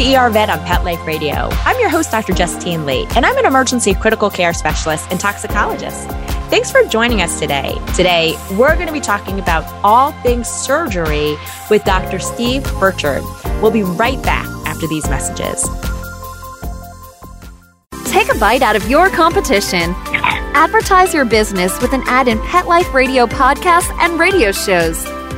To 0.00 0.14
ER 0.14 0.30
Vet 0.30 0.48
on 0.48 0.58
Pet 0.60 0.82
Life 0.82 1.06
Radio. 1.06 1.50
I'm 1.66 1.78
your 1.78 1.90
host, 1.90 2.10
Dr. 2.10 2.32
Justine 2.32 2.86
Lee, 2.86 3.06
and 3.14 3.26
I'm 3.26 3.36
an 3.36 3.44
emergency 3.44 3.92
critical 3.92 4.30
care 4.30 4.54
specialist 4.54 5.06
and 5.10 5.20
toxicologist. 5.20 6.08
Thanks 6.48 6.72
for 6.72 6.82
joining 6.84 7.20
us 7.20 7.38
today. 7.38 7.74
Today, 7.94 8.34
we're 8.52 8.76
going 8.76 8.86
to 8.86 8.94
be 8.94 9.00
talking 9.00 9.38
about 9.38 9.62
all 9.84 10.12
things 10.22 10.48
surgery 10.48 11.36
with 11.68 11.84
Dr. 11.84 12.18
Steve 12.18 12.62
Birchard. 12.80 13.22
We'll 13.60 13.72
be 13.72 13.82
right 13.82 14.22
back 14.22 14.46
after 14.66 14.86
these 14.86 15.06
messages. 15.10 15.68
Take 18.06 18.34
a 18.34 18.38
bite 18.38 18.62
out 18.62 18.76
of 18.76 18.88
your 18.88 19.10
competition. 19.10 19.94
Advertise 20.54 21.12
your 21.12 21.26
business 21.26 21.78
with 21.82 21.92
an 21.92 22.02
ad 22.06 22.26
in 22.26 22.40
Pet 22.46 22.66
Life 22.66 22.94
Radio 22.94 23.26
podcasts 23.26 23.94
and 23.98 24.18
radio 24.18 24.50
shows. 24.50 25.19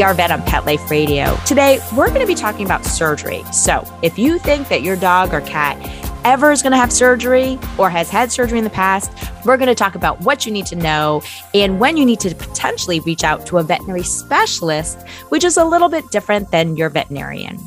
ER 0.00 0.14
Vet 0.14 0.30
on 0.30 0.42
Pet 0.42 0.64
Life 0.64 0.90
Radio. 0.90 1.36
Today, 1.44 1.78
we're 1.94 2.08
going 2.08 2.20
to 2.20 2.26
be 2.26 2.34
talking 2.34 2.64
about 2.64 2.84
surgery. 2.84 3.42
So, 3.52 3.84
if 4.02 4.18
you 4.18 4.38
think 4.38 4.68
that 4.68 4.82
your 4.82 4.96
dog 4.96 5.34
or 5.34 5.40
cat 5.42 5.76
ever 6.24 6.50
is 6.50 6.62
going 6.62 6.70
to 6.70 6.78
have 6.78 6.92
surgery 6.92 7.58
or 7.78 7.90
has 7.90 8.08
had 8.08 8.32
surgery 8.32 8.58
in 8.58 8.64
the 8.64 8.70
past, 8.70 9.12
we're 9.44 9.56
going 9.56 9.68
to 9.68 9.74
talk 9.74 9.94
about 9.94 10.20
what 10.22 10.46
you 10.46 10.52
need 10.52 10.66
to 10.66 10.76
know 10.76 11.22
and 11.52 11.80
when 11.80 11.96
you 11.96 12.06
need 12.06 12.20
to 12.20 12.34
potentially 12.34 13.00
reach 13.00 13.24
out 13.24 13.44
to 13.46 13.58
a 13.58 13.62
veterinary 13.62 14.04
specialist, 14.04 15.00
which 15.28 15.44
is 15.44 15.56
a 15.56 15.64
little 15.64 15.88
bit 15.88 16.08
different 16.10 16.50
than 16.50 16.76
your 16.76 16.88
veterinarian. 16.88 17.58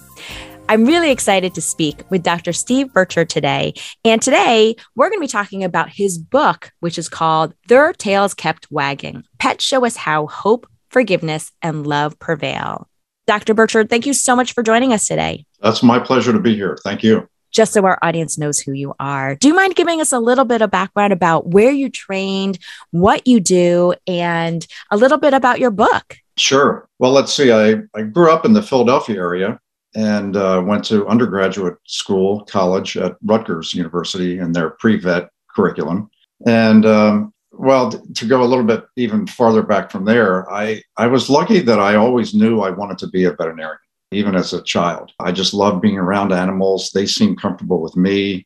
I'm 0.68 0.86
really 0.86 1.12
excited 1.12 1.54
to 1.54 1.62
speak 1.62 2.04
with 2.10 2.24
Dr. 2.24 2.52
Steve 2.52 2.88
Birchard 2.88 3.30
today. 3.30 3.74
And 4.04 4.20
today 4.20 4.76
we're 4.96 5.10
going 5.10 5.20
to 5.20 5.24
be 5.24 5.28
talking 5.28 5.64
about 5.64 5.90
his 5.90 6.18
book, 6.18 6.72
which 6.80 6.98
is 6.98 7.08
called 7.08 7.54
Their 7.68 7.94
Tails 7.94 8.34
Kept 8.34 8.72
Wagging 8.72 9.26
Pets 9.38 9.64
Show 9.64 9.86
Us 9.86 9.96
How 9.96 10.26
Hope, 10.26 10.66
Forgiveness, 10.96 11.52
and 11.62 11.86
Love 11.86 12.18
Prevail. 12.20 12.88
Dr. 13.28 13.54
Birchard, 13.54 13.90
thank 13.90 14.06
you 14.06 14.14
so 14.14 14.34
much 14.34 14.54
for 14.54 14.64
joining 14.64 14.94
us 14.94 15.10
today. 15.10 15.46
That's 15.60 15.84
my 15.84 16.00
pleasure 16.00 16.32
to 16.32 16.40
be 16.40 16.56
here. 16.56 16.78
Thank 16.86 17.04
you. 17.04 17.28
Just 17.52 17.74
so 17.74 17.84
our 17.84 18.00
audience 18.02 18.38
knows 18.38 18.62
who 18.62 18.72
you 18.72 18.94
are, 18.98 19.36
do 19.36 19.50
you 19.50 19.54
mind 19.54 19.76
giving 19.76 20.00
us 20.00 20.14
a 20.14 20.20
little 20.20 20.46
bit 20.46 20.62
of 20.62 20.72
background 20.72 21.12
about 21.12 21.48
where 21.48 21.72
you 21.72 21.90
trained, 21.90 22.60
what 22.92 23.28
you 23.28 23.42
do, 23.42 23.94
and 24.08 24.66
a 24.90 24.96
little 24.96 25.18
bit 25.18 25.34
about 25.34 25.60
your 25.60 25.70
book? 25.70 26.16
Sure. 26.38 26.88
Well, 26.98 27.12
let's 27.12 27.34
see. 27.34 27.52
I, 27.52 27.82
I 27.94 28.04
grew 28.04 28.32
up 28.32 28.46
in 28.46 28.54
the 28.54 28.64
Philadelphia 28.64 29.18
area 29.18 29.60
and 29.96 30.38
uh, 30.38 30.64
went 30.66 30.86
to 30.86 31.06
undergraduate 31.08 31.76
school, 31.86 32.46
college 32.46 32.96
at 32.96 33.18
Rutgers 33.22 33.74
University 33.74 34.40
in 34.40 34.54
their 34.54 34.70
pre 34.70 34.98
vet 34.98 35.28
curriculum. 35.54 36.10
And 36.48 36.86
um, 36.86 37.34
well, 37.58 37.92
to 37.92 38.26
go 38.26 38.44
a 38.44 38.46
little 38.46 38.64
bit 38.64 38.86
even 38.96 39.28
farther 39.28 39.64
back 39.64 39.92
from 39.92 40.06
there, 40.06 40.50
I, 40.52 40.82
I 40.98 41.08
was 41.08 41.30
lucky 41.30 41.60
that 41.60 41.80
I 41.80 41.96
always 41.96 42.34
knew 42.34 42.62
I 42.62 42.70
wanted 42.70 42.98
to 43.00 43.08
be 43.08 43.26
a 43.26 43.32
veterinarian, 43.32 43.80
even 44.12 44.36
as 44.36 44.54
a 44.54 44.64
child. 44.64 45.12
I 45.20 45.32
just 45.32 45.54
loved 45.54 45.82
being 45.82 45.98
around 45.98 46.34
animals. 46.34 46.92
They 46.92 47.06
seemed 47.06 47.42
comfortable 47.42 47.82
with 47.82 47.96
me. 47.96 48.46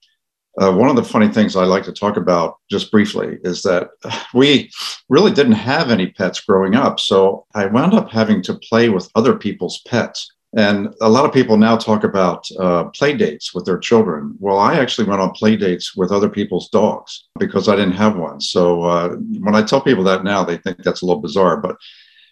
Uh, 0.59 0.73
one 0.73 0.89
of 0.89 0.95
the 0.95 1.03
funny 1.03 1.29
things 1.29 1.55
I 1.55 1.63
like 1.63 1.83
to 1.85 1.93
talk 1.93 2.17
about 2.17 2.57
just 2.69 2.91
briefly 2.91 3.37
is 3.43 3.61
that 3.63 3.89
we 4.33 4.69
really 5.07 5.31
didn't 5.31 5.53
have 5.53 5.89
any 5.89 6.07
pets 6.07 6.41
growing 6.41 6.75
up. 6.75 6.99
So 6.99 7.45
I 7.53 7.65
wound 7.65 7.93
up 7.93 8.09
having 8.09 8.41
to 8.43 8.55
play 8.55 8.89
with 8.89 9.09
other 9.15 9.35
people's 9.35 9.81
pets. 9.87 10.31
And 10.57 10.93
a 11.01 11.09
lot 11.09 11.25
of 11.25 11.33
people 11.33 11.57
now 11.57 11.77
talk 11.77 12.03
about 12.03 12.47
uh, 12.59 12.85
play 12.85 13.15
dates 13.15 13.53
with 13.53 13.65
their 13.65 13.77
children. 13.77 14.35
Well, 14.39 14.57
I 14.57 14.75
actually 14.75 15.07
went 15.07 15.21
on 15.21 15.31
play 15.31 15.55
dates 15.55 15.95
with 15.95 16.11
other 16.11 16.29
people's 16.29 16.69
dogs 16.69 17.27
because 17.37 17.69
I 17.69 17.75
didn't 17.75 17.93
have 17.93 18.17
one. 18.17 18.41
So 18.41 18.81
uh, 18.83 19.09
when 19.09 19.55
I 19.55 19.61
tell 19.61 19.81
people 19.81 20.03
that 20.05 20.23
now, 20.23 20.43
they 20.43 20.57
think 20.57 20.77
that's 20.83 21.01
a 21.01 21.05
little 21.05 21.21
bizarre, 21.21 21.57
but 21.57 21.75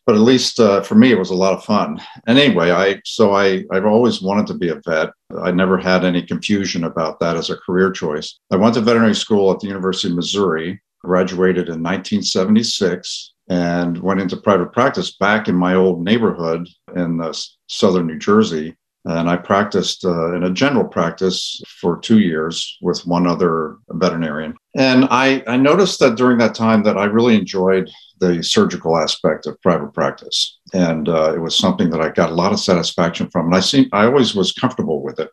but 0.07 0.15
at 0.15 0.21
least 0.21 0.61
uh, 0.61 0.81
for 0.81 0.95
me, 0.95 1.11
it 1.11 1.19
was 1.19 1.31
a 1.31 1.35
lot 1.35 1.53
of 1.53 1.65
fun. 1.65 2.01
And 2.27 2.39
anyway, 2.39 2.71
I 2.71 3.01
so 3.03 3.35
I 3.35 3.65
I've 3.71 3.85
always 3.85 4.21
wanted 4.21 4.47
to 4.47 4.53
be 4.53 4.69
a 4.69 4.81
vet. 4.85 5.09
I 5.43 5.51
never 5.51 5.77
had 5.77 6.05
any 6.05 6.23
confusion 6.23 6.85
about 6.85 7.19
that 7.19 7.35
as 7.35 7.49
a 7.49 7.57
career 7.57 7.91
choice. 7.91 8.39
I 8.49 8.55
went 8.55 8.75
to 8.75 8.81
veterinary 8.81 9.15
school 9.15 9.51
at 9.51 9.59
the 9.59 9.67
University 9.67 10.07
of 10.07 10.15
Missouri, 10.15 10.81
graduated 11.07 11.69
in 11.69 11.81
1976 11.81 13.33
and 13.49 13.97
went 13.99 14.19
into 14.19 14.37
private 14.37 14.73
practice 14.73 15.15
back 15.15 15.47
in 15.47 15.55
my 15.55 15.73
old 15.73 16.03
neighborhood 16.03 16.67
in 16.95 17.21
uh, 17.21 17.33
southern 17.67 18.07
New 18.07 18.19
Jersey. 18.19 18.75
And 19.05 19.29
I 19.29 19.37
practiced 19.37 20.03
uh, 20.03 20.35
in 20.35 20.43
a 20.43 20.51
general 20.51 20.83
practice 20.83 21.61
for 21.79 21.97
two 21.97 22.19
years 22.19 22.77
with 22.81 23.07
one 23.07 23.25
other 23.25 23.77
veterinarian. 23.89 24.53
And 24.75 25.05
I, 25.09 25.43
I 25.47 25.55
noticed 25.55 25.99
that 25.99 26.17
during 26.17 26.37
that 26.39 26.55
time 26.55 26.83
that 26.83 26.97
I 26.97 27.05
really 27.05 27.35
enjoyed 27.35 27.89
the 28.19 28.43
surgical 28.43 28.97
aspect 28.97 29.47
of 29.47 29.61
private 29.61 29.93
practice. 29.93 30.59
And 30.73 31.07
uh, 31.07 31.33
it 31.33 31.39
was 31.39 31.57
something 31.57 31.89
that 31.91 32.01
I 32.01 32.09
got 32.09 32.31
a 32.31 32.35
lot 32.35 32.51
of 32.51 32.59
satisfaction 32.59 33.29
from. 33.29 33.45
And 33.45 33.55
I 33.55 33.61
seem, 33.61 33.87
I 33.93 34.05
always 34.07 34.35
was 34.35 34.51
comfortable 34.51 35.01
with 35.01 35.21
it. 35.21 35.29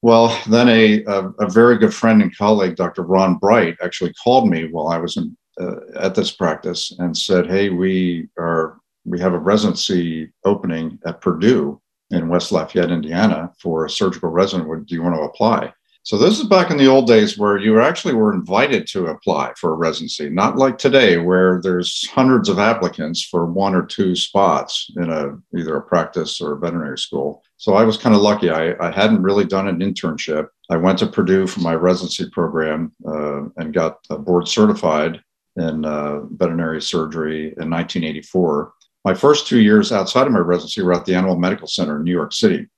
Well, 0.00 0.40
then 0.48 0.68
a, 0.68 1.04
a, 1.04 1.28
a 1.40 1.50
very 1.50 1.76
good 1.78 1.92
friend 1.92 2.22
and 2.22 2.36
colleague, 2.36 2.76
Dr. 2.76 3.02
Ron 3.02 3.36
Bright, 3.36 3.76
actually 3.82 4.14
called 4.14 4.48
me 4.48 4.68
while 4.70 4.88
I 4.88 4.98
was 4.98 5.16
in 5.16 5.36
uh, 5.60 5.76
at 5.96 6.14
this 6.14 6.30
practice 6.30 6.94
and 6.98 7.16
said, 7.16 7.48
"Hey, 7.48 7.68
we 7.70 8.28
are 8.38 8.78
we 9.04 9.18
have 9.18 9.34
a 9.34 9.38
residency 9.38 10.30
opening 10.44 10.98
at 11.04 11.20
Purdue 11.20 11.80
in 12.10 12.28
West 12.28 12.52
Lafayette, 12.52 12.92
Indiana, 12.92 13.52
for 13.60 13.84
a 13.84 13.90
surgical 13.90 14.28
resident. 14.28 14.86
Do 14.86 14.94
you 14.94 15.02
want 15.02 15.16
to 15.16 15.22
apply?" 15.22 15.72
So 16.04 16.16
this 16.16 16.38
is 16.38 16.46
back 16.46 16.70
in 16.70 16.78
the 16.78 16.86
old 16.86 17.06
days 17.06 17.36
where 17.36 17.58
you 17.58 17.80
actually 17.80 18.14
were 18.14 18.32
invited 18.32 18.86
to 18.88 19.08
apply 19.08 19.52
for 19.60 19.72
a 19.72 19.76
residency, 19.76 20.30
not 20.30 20.56
like 20.56 20.78
today 20.78 21.18
where 21.18 21.60
there's 21.60 22.08
hundreds 22.08 22.48
of 22.48 22.58
applicants 22.58 23.24
for 23.24 23.44
one 23.44 23.74
or 23.74 23.84
two 23.84 24.14
spots 24.14 24.90
in 24.96 25.10
a 25.10 25.36
either 25.58 25.76
a 25.76 25.82
practice 25.82 26.40
or 26.40 26.52
a 26.52 26.58
veterinary 26.58 26.98
school. 26.98 27.42
So 27.58 27.74
I 27.74 27.82
was 27.82 27.96
kind 27.96 28.14
of 28.14 28.22
lucky. 28.22 28.50
I, 28.50 28.74
I 28.80 28.92
hadn't 28.92 29.22
really 29.22 29.44
done 29.44 29.66
an 29.66 29.80
internship. 29.80 30.48
I 30.70 30.76
went 30.76 31.00
to 31.00 31.08
Purdue 31.08 31.48
for 31.48 31.60
my 31.60 31.74
residency 31.74 32.30
program 32.30 32.92
uh, 33.06 33.46
and 33.56 33.74
got 33.74 33.98
board 34.08 34.46
certified 34.46 35.20
in 35.56 35.84
uh, 35.84 36.20
veterinary 36.30 36.80
surgery 36.80 37.46
in 37.58 37.68
1984. 37.68 38.72
My 39.04 39.12
first 39.12 39.48
two 39.48 39.58
years 39.58 39.90
outside 39.90 40.28
of 40.28 40.32
my 40.32 40.38
residency 40.38 40.82
were 40.82 40.94
at 40.94 41.04
the 41.04 41.16
Animal 41.16 41.36
Medical 41.36 41.66
Center 41.66 41.96
in 41.96 42.04
New 42.04 42.12
York 42.12 42.32
City, 42.32 42.68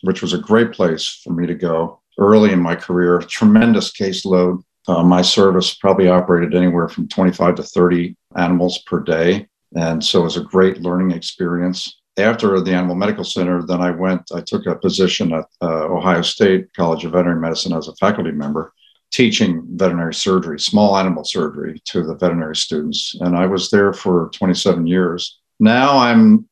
which 0.00 0.22
was 0.22 0.32
a 0.32 0.38
great 0.38 0.72
place 0.72 1.20
for 1.22 1.34
me 1.34 1.46
to 1.46 1.54
go 1.54 2.00
early 2.18 2.52
in 2.52 2.60
my 2.60 2.74
career. 2.74 3.18
Tremendous 3.20 3.92
caseload. 3.92 4.62
Uh, 4.88 5.02
my 5.02 5.20
service 5.20 5.74
probably 5.74 6.08
operated 6.08 6.54
anywhere 6.54 6.88
from 6.88 7.06
25 7.06 7.56
to 7.56 7.62
30 7.62 8.16
animals 8.36 8.78
per 8.86 9.00
day. 9.00 9.46
And 9.76 10.02
so 10.02 10.20
it 10.20 10.24
was 10.24 10.36
a 10.38 10.42
great 10.42 10.80
learning 10.80 11.10
experience. 11.10 12.01
After 12.18 12.60
the 12.60 12.72
Animal 12.72 12.94
Medical 12.94 13.24
Center, 13.24 13.62
then 13.62 13.80
I 13.80 13.90
went, 13.90 14.30
I 14.34 14.40
took 14.40 14.66
a 14.66 14.74
position 14.74 15.32
at 15.32 15.46
uh, 15.62 15.86
Ohio 15.86 16.22
State 16.22 16.72
College 16.74 17.04
of 17.04 17.12
Veterinary 17.12 17.40
Medicine 17.40 17.72
as 17.72 17.88
a 17.88 17.94
faculty 17.94 18.32
member 18.32 18.72
teaching 19.12 19.62
veterinary 19.72 20.14
surgery, 20.14 20.58
small 20.58 20.96
animal 20.96 21.22
surgery 21.22 21.80
to 21.84 22.02
the 22.02 22.14
veterinary 22.14 22.56
students. 22.56 23.14
And 23.20 23.36
I 23.36 23.46
was 23.46 23.70
there 23.70 23.92
for 23.92 24.30
27 24.34 24.86
years. 24.86 25.38
Now 25.60 25.98
I'm 25.98 26.48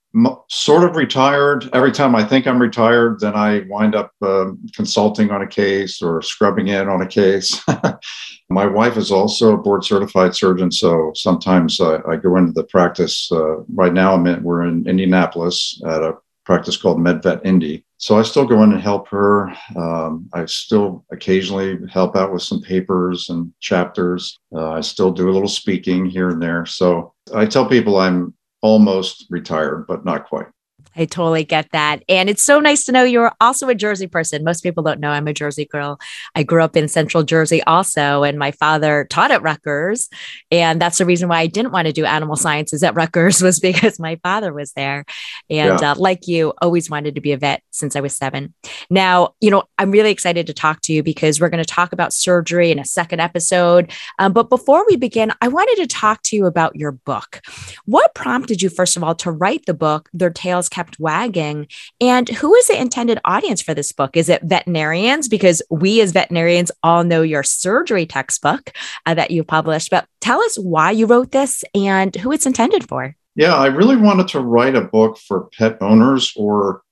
sort 0.49 0.85
of 0.85 0.97
retired. 0.97 1.69
Every 1.73 1.93
time 1.93 2.15
I 2.15 2.25
think 2.25 2.47
I'm 2.47 2.61
retired, 2.61 3.21
then 3.21 3.35
I 3.35 3.65
wind 3.69 3.95
up 3.95 4.12
uh, 4.23 4.53
consulting 4.75 5.31
on 5.31 5.43
a 5.43 5.47
case 5.47 6.03
or 6.03 6.21
scrubbing 6.23 6.69
in 6.69 6.89
on 6.89 7.03
a 7.03 7.07
case. 7.07 7.61
My 8.51 8.67
wife 8.67 8.97
is 8.97 9.12
also 9.12 9.55
a 9.55 9.59
board 9.59 9.85
certified 9.85 10.35
surgeon, 10.35 10.73
so 10.73 11.12
sometimes 11.15 11.81
I, 11.81 11.99
I 12.09 12.17
go 12.17 12.37
into 12.37 12.53
the 12.53 12.65
practice. 12.65 13.31
Uh, 13.31 13.59
right 13.75 13.93
now, 13.93 14.15
I'm 14.15 14.27
in, 14.27 14.43
we're 14.43 14.62
in 14.62 14.89
Indianapolis 14.89 15.81
at 15.87 16.03
a 16.03 16.17
practice 16.45 16.77
called 16.77 16.99
MedVet 16.99 17.43
Indy. 17.45 17.85
So 17.99 18.19
I 18.19 18.23
still 18.23 18.47
go 18.47 18.62
in 18.65 18.73
and 18.73 18.81
help 18.81 19.07
her. 19.09 19.55
Um, 19.77 20.29
I 20.33 20.47
still 20.47 21.05
occasionally 21.12 21.79
help 21.93 22.17
out 22.17 22.33
with 22.33 22.43
some 22.43 22.62
papers 22.62 23.29
and 23.29 23.53
chapters. 23.61 24.41
Uh, 24.53 24.71
I 24.71 24.81
still 24.81 25.12
do 25.12 25.29
a 25.29 25.33
little 25.33 25.49
speaking 25.49 26.07
here 26.07 26.31
and 26.31 26.43
there. 26.43 26.67
So 26.67 27.12
I 27.35 27.47
tell 27.47 27.69
people 27.69 27.99
I'm 27.99 28.35
almost 28.62 29.27
retired, 29.31 29.87
but 29.87 30.05
not 30.05 30.29
quite. 30.29 30.47
I 30.96 31.04
totally 31.04 31.44
get 31.44 31.69
that. 31.72 32.02
And 32.08 32.28
it's 32.28 32.42
so 32.42 32.60
nice 32.60 32.84
to 32.84 32.92
know 32.92 33.04
you're 33.04 33.32
also 33.40 33.69
a 33.69 33.75
Jersey 33.75 34.06
person. 34.06 34.44
Most 34.44 34.62
people 34.62 34.82
don't 34.82 35.00
know 35.00 35.10
I'm 35.10 35.28
a 35.28 35.32
Jersey 35.32 35.64
girl. 35.64 36.00
I 36.34 36.42
grew 36.42 36.62
up 36.62 36.76
in 36.76 36.88
central 36.88 37.22
Jersey 37.22 37.62
also, 37.64 38.22
and 38.22 38.38
my 38.38 38.50
father 38.52 39.06
taught 39.08 39.31
at 39.31 39.42
Rutgers. 39.42 40.08
And 40.50 40.81
that's 40.81 40.98
the 40.98 41.06
reason 41.06 41.28
why 41.28 41.40
I 41.40 41.46
didn't 41.46 41.72
want 41.72 41.87
to 41.87 41.92
do 41.92 42.04
animal 42.04 42.37
sciences 42.37 42.82
at 42.82 42.94
Rutgers 42.94 43.42
was 43.42 43.60
because 43.60 43.98
my 43.98 44.16
father 44.22 44.52
was 44.52 44.72
there. 44.72 45.04
And 45.48 45.81
yeah. 45.81 45.92
uh, 45.92 45.94
like 45.96 46.26
you, 46.26 46.52
always 46.60 46.90
wanted 46.90 47.14
to 47.14 47.20
be 47.20 47.32
a 47.32 47.37
vet 47.37 47.62
since 47.70 47.96
I 47.96 48.00
was 48.00 48.14
seven. 48.14 48.54
Now, 48.90 49.34
you 49.40 49.50
know, 49.50 49.64
I'm 49.78 49.90
really 49.90 50.10
excited 50.10 50.46
to 50.46 50.52
talk 50.52 50.81
to 50.82 50.92
you 50.92 51.02
because 51.02 51.40
we're 51.40 51.48
going 51.48 51.62
to 51.62 51.69
talk 51.69 51.92
about 51.92 52.12
surgery 52.12 52.70
in 52.70 52.78
a 52.78 52.84
second 52.84 53.20
episode. 53.20 53.90
Um, 54.19 54.32
but 54.32 54.50
before 54.50 54.84
we 54.88 54.96
begin, 54.96 55.32
I 55.40 55.48
wanted 55.48 55.76
to 55.76 55.87
talk 55.87 56.22
to 56.25 56.37
you 56.37 56.46
about 56.46 56.76
your 56.76 56.92
book. 56.92 57.40
What 57.87 58.14
prompted 58.14 58.62
you, 58.62 58.69
first 58.69 58.96
of 58.96 59.04
all, 59.04 59.14
to 59.16 59.31
write 59.31 59.66
the 59.66 59.75
book, 59.75 60.08
Their 60.12 60.31
Tails 60.31 60.69
kept 60.81 60.99
wagging. 60.99 61.67
And 62.00 62.27
who 62.31 62.55
is 62.55 62.69
the 62.69 62.81
intended 62.81 63.19
audience 63.27 63.61
for 63.61 63.75
this 63.75 63.93
book? 63.93 64.17
Is 64.17 64.31
it 64.31 64.43
veterinarians? 64.43 65.29
Because 65.29 65.61
we 65.69 66.00
as 66.00 66.12
veterinarians 66.12 66.73
all 66.82 67.05
know 67.05 67.21
your 67.21 67.43
surgery 67.43 68.06
textbook 68.06 68.73
uh, 69.05 69.12
that 69.12 69.31
you 69.31 69.44
published. 69.44 69.91
But 69.91 70.06
tell 70.23 70.41
us 70.41 70.56
why 70.56 70.93
you 70.93 71.05
wrote 71.05 71.32
this 71.32 71.62
and 71.75 72.17
who 72.17 72.32
it's 72.32 72.47
intended 72.47 72.88
for. 72.88 73.15
Yeah, 73.37 73.55
I 73.55 73.67
really 73.67 73.97
wanted 73.97 74.29
to 74.29 74.41
write 74.41 74.75
a 74.75 74.81
book 74.81 75.19
for 75.19 75.50
pet 75.59 75.77
owners 75.82 76.32
or 76.35 76.83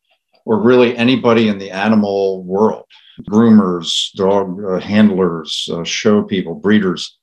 or 0.45 0.63
really 0.63 0.97
anybody 0.97 1.49
in 1.49 1.59
the 1.59 1.71
animal 1.71 2.43
world 2.43 2.85
groomers, 3.29 4.13
dog 4.15 4.63
uh, 4.65 4.79
handlers, 4.81 5.69
uh, 5.73 5.85
show 5.85 6.23
people, 6.23 6.55
breeders, 6.55 7.19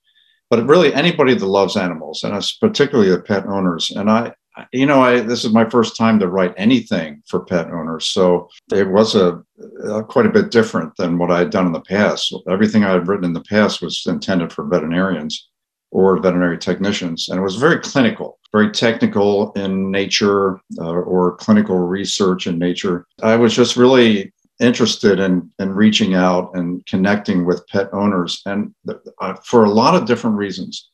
but 0.50 0.68
really 0.68 0.94
anybody 0.94 1.34
that 1.34 1.46
loves 1.46 1.76
animals, 1.78 2.24
and 2.24 2.36
it's 2.36 2.54
particularly 2.58 3.10
the 3.10 3.20
pet 3.20 3.46
owners. 3.46 3.92
And 3.92 4.12
I, 4.12 4.34
you 4.72 4.86
know, 4.86 5.02
I 5.02 5.22
this 5.22 5.44
is 5.44 5.54
my 5.54 5.70
first 5.70 5.96
time 5.96 6.20
to 6.20 6.28
write 6.28 6.54
anything 6.58 7.22
for 7.28 7.46
pet 7.46 7.68
owners, 7.68 8.08
so 8.08 8.50
it 8.72 8.88
was 8.88 9.16
a, 9.16 9.44
a 9.84 10.04
quite 10.04 10.26
a 10.26 10.32
bit 10.32 10.52
different 10.52 10.96
than 10.98 11.18
what 11.18 11.32
I 11.32 11.40
had 11.40 11.50
done 11.50 11.66
in 11.66 11.72
the 11.72 11.82
past. 11.82 12.34
Everything 12.50 12.84
I 12.84 12.92
had 12.92 13.08
written 13.08 13.26
in 13.26 13.34
the 13.34 13.42
past 13.42 13.82
was 13.82 14.04
intended 14.08 14.52
for 14.52 14.66
veterinarians 14.66 15.50
or 15.92 16.20
veterinary 16.20 16.58
technicians, 16.58 17.30
and 17.30 17.40
it 17.40 17.44
was 17.44 17.56
very 17.56 17.80
clinical, 17.80 18.40
very 18.52 18.72
technical 18.72 19.52
in 19.54 19.92
nature 19.92 20.60
uh, 20.80 20.92
or 20.92 21.38
clinical 21.38 21.78
research 21.78 22.48
in 22.48 22.58
nature. 22.58 23.06
I 23.22 23.36
was 23.36 23.54
just 23.54 23.78
really 23.78 24.34
interested 24.62 25.20
in 25.20 25.52
in 25.60 25.74
reaching 25.74 26.14
out 26.14 26.52
and 26.56 26.86
connecting 26.86 27.46
with 27.46 27.68
pet 27.68 27.90
owners, 27.94 28.42
and 28.46 28.74
uh, 29.22 29.34
for 29.44 29.66
a 29.66 29.70
lot 29.70 29.96
of 29.96 30.06
different 30.06 30.38
reasons 30.38 30.92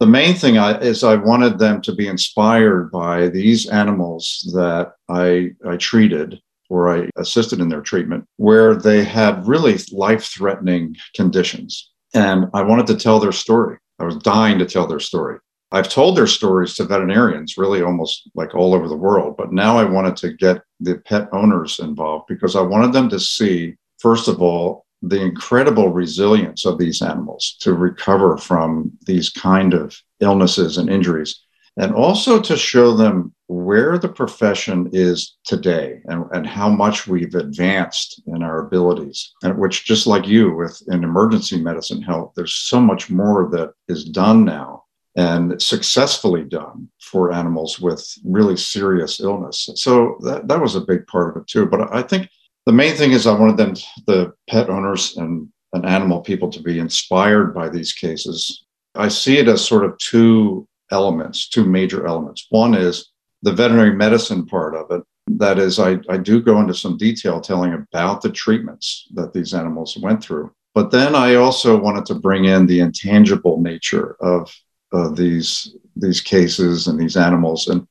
the 0.00 0.06
main 0.06 0.34
thing 0.34 0.56
I, 0.56 0.78
is 0.80 1.04
I 1.04 1.14
wanted 1.14 1.58
them 1.58 1.82
to 1.82 1.94
be 1.94 2.08
inspired 2.08 2.90
by 2.90 3.28
these 3.28 3.68
animals 3.68 4.50
that 4.54 4.94
I, 5.10 5.50
I 5.66 5.76
treated 5.76 6.40
or 6.70 6.88
I 6.88 7.10
assisted 7.18 7.60
in 7.60 7.68
their 7.68 7.82
treatment, 7.82 8.24
where 8.36 8.74
they 8.74 9.04
had 9.04 9.46
really 9.46 9.76
life 9.92 10.24
threatening 10.24 10.96
conditions. 11.14 11.90
And 12.14 12.46
I 12.54 12.62
wanted 12.62 12.86
to 12.88 12.96
tell 12.96 13.18
their 13.18 13.32
story. 13.32 13.76
I 13.98 14.04
was 14.04 14.16
dying 14.16 14.58
to 14.60 14.66
tell 14.66 14.86
their 14.86 15.00
story. 15.00 15.38
I've 15.72 15.88
told 15.88 16.16
their 16.16 16.26
stories 16.26 16.74
to 16.74 16.84
veterinarians 16.84 17.58
really 17.58 17.82
almost 17.82 18.28
like 18.34 18.54
all 18.54 18.74
over 18.74 18.88
the 18.88 18.96
world, 18.96 19.36
but 19.36 19.52
now 19.52 19.78
I 19.78 19.84
wanted 19.84 20.16
to 20.16 20.32
get 20.32 20.62
the 20.80 20.96
pet 20.98 21.28
owners 21.32 21.78
involved 21.78 22.26
because 22.28 22.56
I 22.56 22.62
wanted 22.62 22.92
them 22.92 23.08
to 23.10 23.20
see, 23.20 23.76
first 23.98 24.28
of 24.28 24.40
all, 24.40 24.86
the 25.02 25.20
incredible 25.20 25.88
resilience 25.88 26.66
of 26.66 26.78
these 26.78 27.02
animals 27.02 27.56
to 27.60 27.74
recover 27.74 28.36
from 28.36 28.90
these 29.06 29.30
kind 29.30 29.72
of 29.74 29.96
illnesses 30.20 30.76
and 30.76 30.90
injuries 30.90 31.40
and 31.76 31.94
also 31.94 32.40
to 32.40 32.56
show 32.56 32.94
them 32.94 33.32
where 33.46 33.98
the 33.98 34.08
profession 34.08 34.90
is 34.92 35.38
today 35.44 36.00
and, 36.06 36.24
and 36.32 36.46
how 36.46 36.68
much 36.68 37.06
we've 37.06 37.34
advanced 37.34 38.22
in 38.26 38.42
our 38.42 38.66
abilities 38.66 39.32
and 39.42 39.56
which 39.58 39.84
just 39.84 40.06
like 40.06 40.26
you 40.26 40.54
with 40.54 40.80
in 40.88 41.02
emergency 41.04 41.60
medicine 41.60 42.02
health 42.02 42.32
there's 42.36 42.54
so 42.54 42.80
much 42.80 43.10
more 43.10 43.48
that 43.50 43.72
is 43.88 44.04
done 44.04 44.44
now 44.44 44.84
and 45.16 45.60
successfully 45.60 46.44
done 46.44 46.88
for 47.00 47.32
animals 47.32 47.80
with 47.80 48.06
really 48.24 48.56
serious 48.56 49.18
illness. 49.18 49.68
So 49.74 50.16
that, 50.20 50.46
that 50.46 50.60
was 50.60 50.76
a 50.76 50.80
big 50.80 51.06
part 51.06 51.34
of 51.34 51.42
it 51.42 51.48
too 51.48 51.66
but 51.66 51.92
i 51.94 52.02
think 52.02 52.28
the 52.66 52.72
main 52.72 52.94
thing 52.94 53.12
is 53.12 53.26
I 53.26 53.38
wanted 53.38 53.56
them, 53.56 53.74
the 54.06 54.32
pet 54.48 54.68
owners 54.68 55.16
and, 55.16 55.48
and 55.72 55.86
animal 55.86 56.20
people, 56.20 56.50
to 56.50 56.62
be 56.62 56.78
inspired 56.78 57.54
by 57.54 57.68
these 57.68 57.92
cases. 57.92 58.64
I 58.94 59.08
see 59.08 59.38
it 59.38 59.48
as 59.48 59.64
sort 59.64 59.84
of 59.84 59.96
two 59.98 60.66
elements, 60.90 61.48
two 61.48 61.64
major 61.64 62.06
elements. 62.06 62.46
One 62.50 62.74
is 62.74 63.10
the 63.42 63.52
veterinary 63.52 63.94
medicine 63.94 64.46
part 64.46 64.74
of 64.74 64.90
it. 64.90 65.02
That 65.38 65.58
is, 65.58 65.78
I, 65.78 65.98
I 66.08 66.16
do 66.16 66.42
go 66.42 66.60
into 66.60 66.74
some 66.74 66.96
detail 66.96 67.40
telling 67.40 67.72
about 67.72 68.20
the 68.20 68.30
treatments 68.30 69.06
that 69.14 69.32
these 69.32 69.54
animals 69.54 69.96
went 69.96 70.22
through. 70.22 70.52
But 70.74 70.90
then 70.90 71.14
I 71.14 71.34
also 71.36 71.78
wanted 71.78 72.06
to 72.06 72.14
bring 72.14 72.44
in 72.44 72.66
the 72.66 72.80
intangible 72.80 73.60
nature 73.60 74.16
of 74.20 74.52
uh, 74.92 75.10
these 75.10 75.76
these 75.96 76.20
cases 76.20 76.86
and 76.86 76.98
these 76.98 77.16
animals, 77.16 77.68
and 77.68 77.86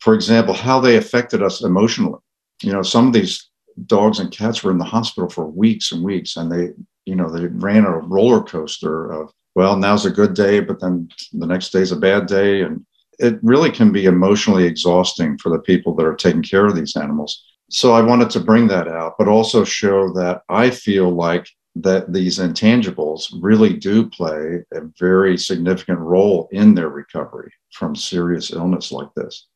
for 0.00 0.14
example, 0.14 0.54
how 0.54 0.80
they 0.80 0.96
affected 0.96 1.42
us 1.42 1.62
emotionally. 1.62 2.20
You 2.62 2.72
know, 2.72 2.82
some 2.82 3.06
of 3.06 3.12
these 3.12 3.50
dogs 3.86 4.18
and 4.18 4.30
cats 4.30 4.62
were 4.62 4.70
in 4.70 4.78
the 4.78 4.84
hospital 4.84 5.28
for 5.28 5.46
weeks 5.46 5.92
and 5.92 6.02
weeks, 6.02 6.36
and 6.36 6.50
they, 6.50 6.70
you 7.04 7.16
know, 7.16 7.28
they 7.28 7.46
ran 7.46 7.84
a 7.84 7.98
roller 7.98 8.42
coaster 8.42 9.10
of, 9.10 9.30
well, 9.54 9.76
now's 9.76 10.06
a 10.06 10.10
good 10.10 10.34
day, 10.34 10.60
but 10.60 10.80
then 10.80 11.08
the 11.32 11.46
next 11.46 11.70
day's 11.70 11.92
a 11.92 11.96
bad 11.96 12.26
day, 12.26 12.62
and 12.62 12.84
it 13.18 13.38
really 13.42 13.70
can 13.70 13.92
be 13.92 14.06
emotionally 14.06 14.64
exhausting 14.64 15.38
for 15.38 15.50
the 15.50 15.58
people 15.58 15.94
that 15.94 16.06
are 16.06 16.16
taking 16.16 16.42
care 16.42 16.66
of 16.66 16.74
these 16.74 16.96
animals. 16.96 17.44
So 17.70 17.92
I 17.92 18.02
wanted 18.02 18.30
to 18.30 18.40
bring 18.40 18.66
that 18.68 18.88
out, 18.88 19.14
but 19.18 19.28
also 19.28 19.64
show 19.64 20.12
that 20.14 20.42
I 20.48 20.70
feel 20.70 21.10
like 21.10 21.46
that 21.76 22.12
these 22.12 22.38
intangibles 22.38 23.32
really 23.40 23.72
do 23.72 24.08
play 24.08 24.62
a 24.74 24.80
very 24.98 25.38
significant 25.38 25.98
role 25.98 26.48
in 26.52 26.74
their 26.74 26.90
recovery 26.90 27.50
from 27.72 27.96
serious 27.96 28.52
illness 28.52 28.92
like 28.92 29.08
this. 29.16 29.46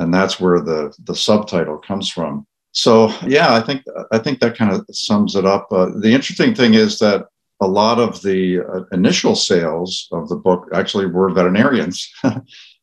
And 0.00 0.12
that's 0.12 0.40
where 0.40 0.60
the, 0.60 0.92
the 1.04 1.14
subtitle 1.14 1.78
comes 1.78 2.08
from 2.08 2.46
so 2.72 3.12
yeah, 3.26 3.54
I 3.54 3.60
think 3.60 3.82
I 4.12 4.18
think 4.18 4.40
that 4.40 4.56
kind 4.56 4.72
of 4.72 4.86
sums 4.90 5.36
it 5.36 5.44
up. 5.44 5.68
Uh, 5.70 5.90
the 5.98 6.12
interesting 6.12 6.54
thing 6.54 6.74
is 6.74 6.98
that 6.98 7.26
a 7.60 7.66
lot 7.66 7.98
of 7.98 8.22
the 8.22 8.60
uh, 8.60 8.84
initial 8.92 9.34
sales 9.34 10.08
of 10.12 10.28
the 10.28 10.36
book 10.36 10.68
actually 10.72 11.06
were 11.06 11.30
veterinarians. 11.30 12.10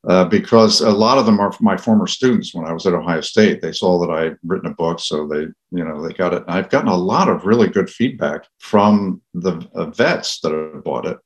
Uh, 0.07 0.23
because 0.23 0.79
a 0.79 0.89
lot 0.89 1.17
of 1.17 1.25
them 1.25 1.39
are 1.39 1.51
my 1.59 1.75
former 1.75 2.07
students 2.07 2.53
when 2.53 2.65
I 2.65 2.71
was 2.71 2.85
at 2.85 2.93
Ohio 2.93 3.19
State. 3.19 3.61
They 3.61 3.73
saw 3.73 3.99
that 3.99 4.13
I 4.13 4.23
had 4.25 4.37
written 4.45 4.71
a 4.71 4.73
book, 4.73 5.01
so 5.01 5.27
they, 5.27 5.47
you 5.71 5.83
know, 5.83 6.01
they 6.01 6.13
got 6.13 6.33
it. 6.33 6.43
And 6.43 6.51
I've 6.51 6.69
gotten 6.69 6.87
a 6.87 6.95
lot 6.95 7.27
of 7.27 7.45
really 7.45 7.67
good 7.67 7.89
feedback 7.89 8.47
from 8.59 9.21
the 9.33 9.67
uh, 9.75 9.87
vets 9.87 10.39
that 10.41 10.53
have 10.53 10.83
bought 10.83 11.07
it, 11.07 11.17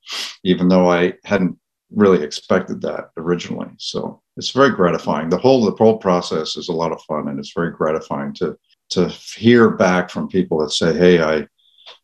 even 0.43 0.67
though 0.67 0.89
I 0.89 1.13
hadn't 1.25 1.59
really 1.91 2.23
expected 2.23 2.81
that 2.81 3.11
originally. 3.17 3.69
So 3.77 4.21
it's 4.41 4.49
very 4.49 4.71
gratifying. 4.71 5.29
The 5.29 5.37
whole 5.37 5.63
the 5.63 5.77
whole 5.77 5.99
process 5.99 6.57
is 6.57 6.67
a 6.67 6.73
lot 6.73 6.91
of 6.91 6.99
fun, 7.03 7.27
and 7.27 7.37
it's 7.37 7.53
very 7.53 7.71
gratifying 7.71 8.33
to 8.35 8.57
to 8.89 9.07
hear 9.37 9.69
back 9.69 10.09
from 10.09 10.27
people 10.27 10.57
that 10.61 10.71
say, 10.71 10.97
"Hey, 10.97 11.21
I 11.21 11.47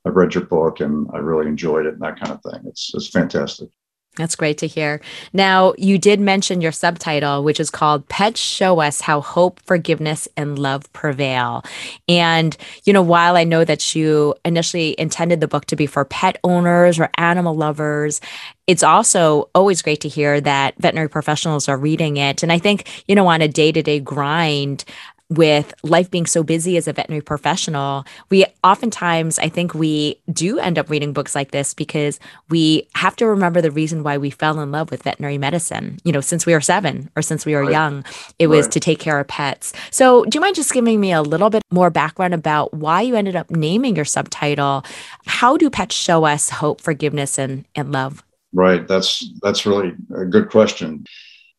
I 0.06 0.10
read 0.10 0.36
your 0.36 0.46
book 0.46 0.80
and 0.80 1.08
I 1.16 1.18
really 1.18 1.48
enjoyed 1.48 1.88
it," 1.88 1.94
and 1.94 2.02
that 2.04 2.20
kind 2.20 2.32
of 2.32 2.44
thing. 2.44 2.62
It's 2.68 2.92
it's 2.94 3.08
fantastic. 3.08 3.70
That's 4.18 4.36
great 4.36 4.58
to 4.60 4.68
hear. 4.68 5.00
Now, 5.32 5.74
you 5.78 5.98
did 5.98 6.20
mention 6.20 6.60
your 6.60 6.72
subtitle, 6.72 7.44
which 7.44 7.60
is 7.60 7.70
called 7.70 8.08
Pets 8.10 8.40
Show 8.40 8.80
Us 8.82 9.02
How 9.02 9.22
Hope, 9.22 9.60
Forgiveness, 9.62 10.28
and 10.36 10.58
Love 10.58 10.92
Prevail. 10.92 11.64
And, 12.08 12.58
you 12.84 12.94
know, 12.94 13.04
while 13.04 13.38
I 13.38 13.44
know 13.44 13.64
that 13.64 13.96
you 13.96 14.34
initially 14.44 14.96
intended 15.00 15.40
the 15.40 15.48
book 15.48 15.66
to 15.66 15.76
be 15.76 15.86
for 15.86 16.04
pet 16.04 16.40
owners 16.44 17.00
or 17.00 17.10
animal 17.18 17.56
lovers, 17.56 18.20
it's 18.66 18.84
also 18.84 19.50
always 19.54 19.82
great 19.82 20.02
to 20.02 20.10
hear 20.10 20.42
that 20.42 20.76
veterinary 20.80 21.10
professionals 21.10 21.70
are 21.70 21.78
reading 21.78 22.18
it. 22.18 22.42
And 22.42 22.52
I 22.52 22.58
think, 22.60 23.04
you 23.08 23.16
know, 23.16 23.28
on 23.28 23.42
a 23.42 23.48
day 23.48 23.72
to 23.72 23.84
day 23.84 24.00
grind, 24.00 24.84
with 25.30 25.74
life 25.84 26.10
being 26.10 26.26
so 26.26 26.42
busy 26.42 26.78
as 26.78 26.88
a 26.88 26.94
veterinary 26.94 27.22
professional, 27.22 28.06
we 28.30 28.46
oftentimes, 28.64 29.40
I 29.40 29.50
think 29.50 29.74
we 29.74 30.20
do 30.32 30.58
end 30.58 30.80
up 30.80 30.90
reading 30.90 31.12
books 31.12 31.36
like 31.36 31.52
this 31.52 31.74
because 31.74 32.20
we 32.50 32.88
have 32.96 33.16
to 33.18 33.28
remember 33.28 33.62
the 33.62 33.72
reason 33.72 34.04
why 34.04 34.18
we 34.18 34.30
fell 34.30 34.60
in 34.60 34.72
love 34.72 34.90
with 34.90 35.04
veterinary 35.04 35.38
medicine. 35.38 36.00
You 36.06 36.14
know, 36.14 36.22
since 36.22 36.46
we 36.46 36.54
were 36.54 36.62
seven 36.62 37.10
or 37.16 37.22
since 37.22 37.46
we 37.46 37.56
were 37.56 37.64
right. 37.64 37.72
young, 37.72 38.06
it 38.40 38.48
was 38.48 38.68
right. 38.68 38.72
to 38.74 38.80
take 38.80 39.00
care 39.00 39.20
of 39.20 39.28
pets. 39.28 39.74
So, 39.92 40.24
do 40.26 40.38
you 40.38 40.42
mind 40.42 40.56
just 40.56 40.74
giving 40.74 41.00
me 41.00 41.12
a 41.12 41.22
little 41.22 41.50
bit 41.50 41.64
more 41.72 41.90
background 41.90 42.34
about 42.34 42.74
why 42.74 43.02
you 43.02 43.16
ended 43.16 43.36
up 43.36 43.52
naming 43.52 43.96
your 43.96 44.06
subtitle? 44.06 44.86
How 45.26 45.58
do 45.58 45.70
pets 45.70 45.96
show 45.96 46.24
us 46.24 46.50
hope, 46.50 46.80
forgiveness, 46.80 47.38
and, 47.38 47.66
and 47.76 47.92
love? 47.92 48.24
Right. 48.54 48.88
That's 48.88 49.30
that's 49.42 49.66
really 49.66 49.94
a 50.16 50.26
good 50.26 50.50
question. 50.50 51.06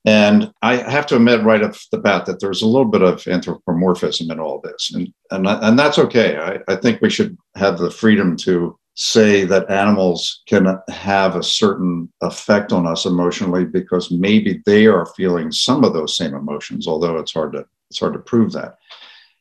And 0.04 0.52
I 0.62 0.76
have 0.76 1.06
to 1.08 1.16
admit 1.16 1.42
right 1.42 1.62
off 1.62 1.84
the 1.90 1.98
bat 1.98 2.24
that 2.26 2.40
there's 2.40 2.62
a 2.62 2.66
little 2.66 2.86
bit 2.86 3.02
of 3.02 3.26
anthropomorphism 3.26 4.30
in 4.30 4.40
all 4.40 4.60
this. 4.60 4.92
And, 4.94 5.12
and, 5.30 5.46
and 5.46 5.78
that's 5.78 5.98
okay. 5.98 6.38
I, 6.38 6.72
I 6.72 6.76
think 6.76 7.00
we 7.00 7.10
should 7.10 7.36
have 7.56 7.78
the 7.78 7.90
freedom 7.90 8.36
to 8.38 8.78
say 8.94 9.44
that 9.44 9.70
animals 9.70 10.42
can 10.48 10.76
have 10.88 11.36
a 11.36 11.42
certain 11.42 12.12
effect 12.20 12.72
on 12.72 12.86
us 12.86 13.06
emotionally 13.06 13.64
because 13.64 14.10
maybe 14.10 14.60
they 14.66 14.86
are 14.86 15.06
feeling 15.16 15.52
some 15.52 15.84
of 15.84 15.92
those 15.92 16.16
same 16.16 16.34
emotions, 16.34 16.88
although 16.88 17.16
it's 17.16 17.32
hard 17.32 17.52
to 17.52 17.64
it's 17.90 18.00
hard 18.00 18.12
to 18.12 18.18
prove 18.18 18.52
that. 18.52 18.76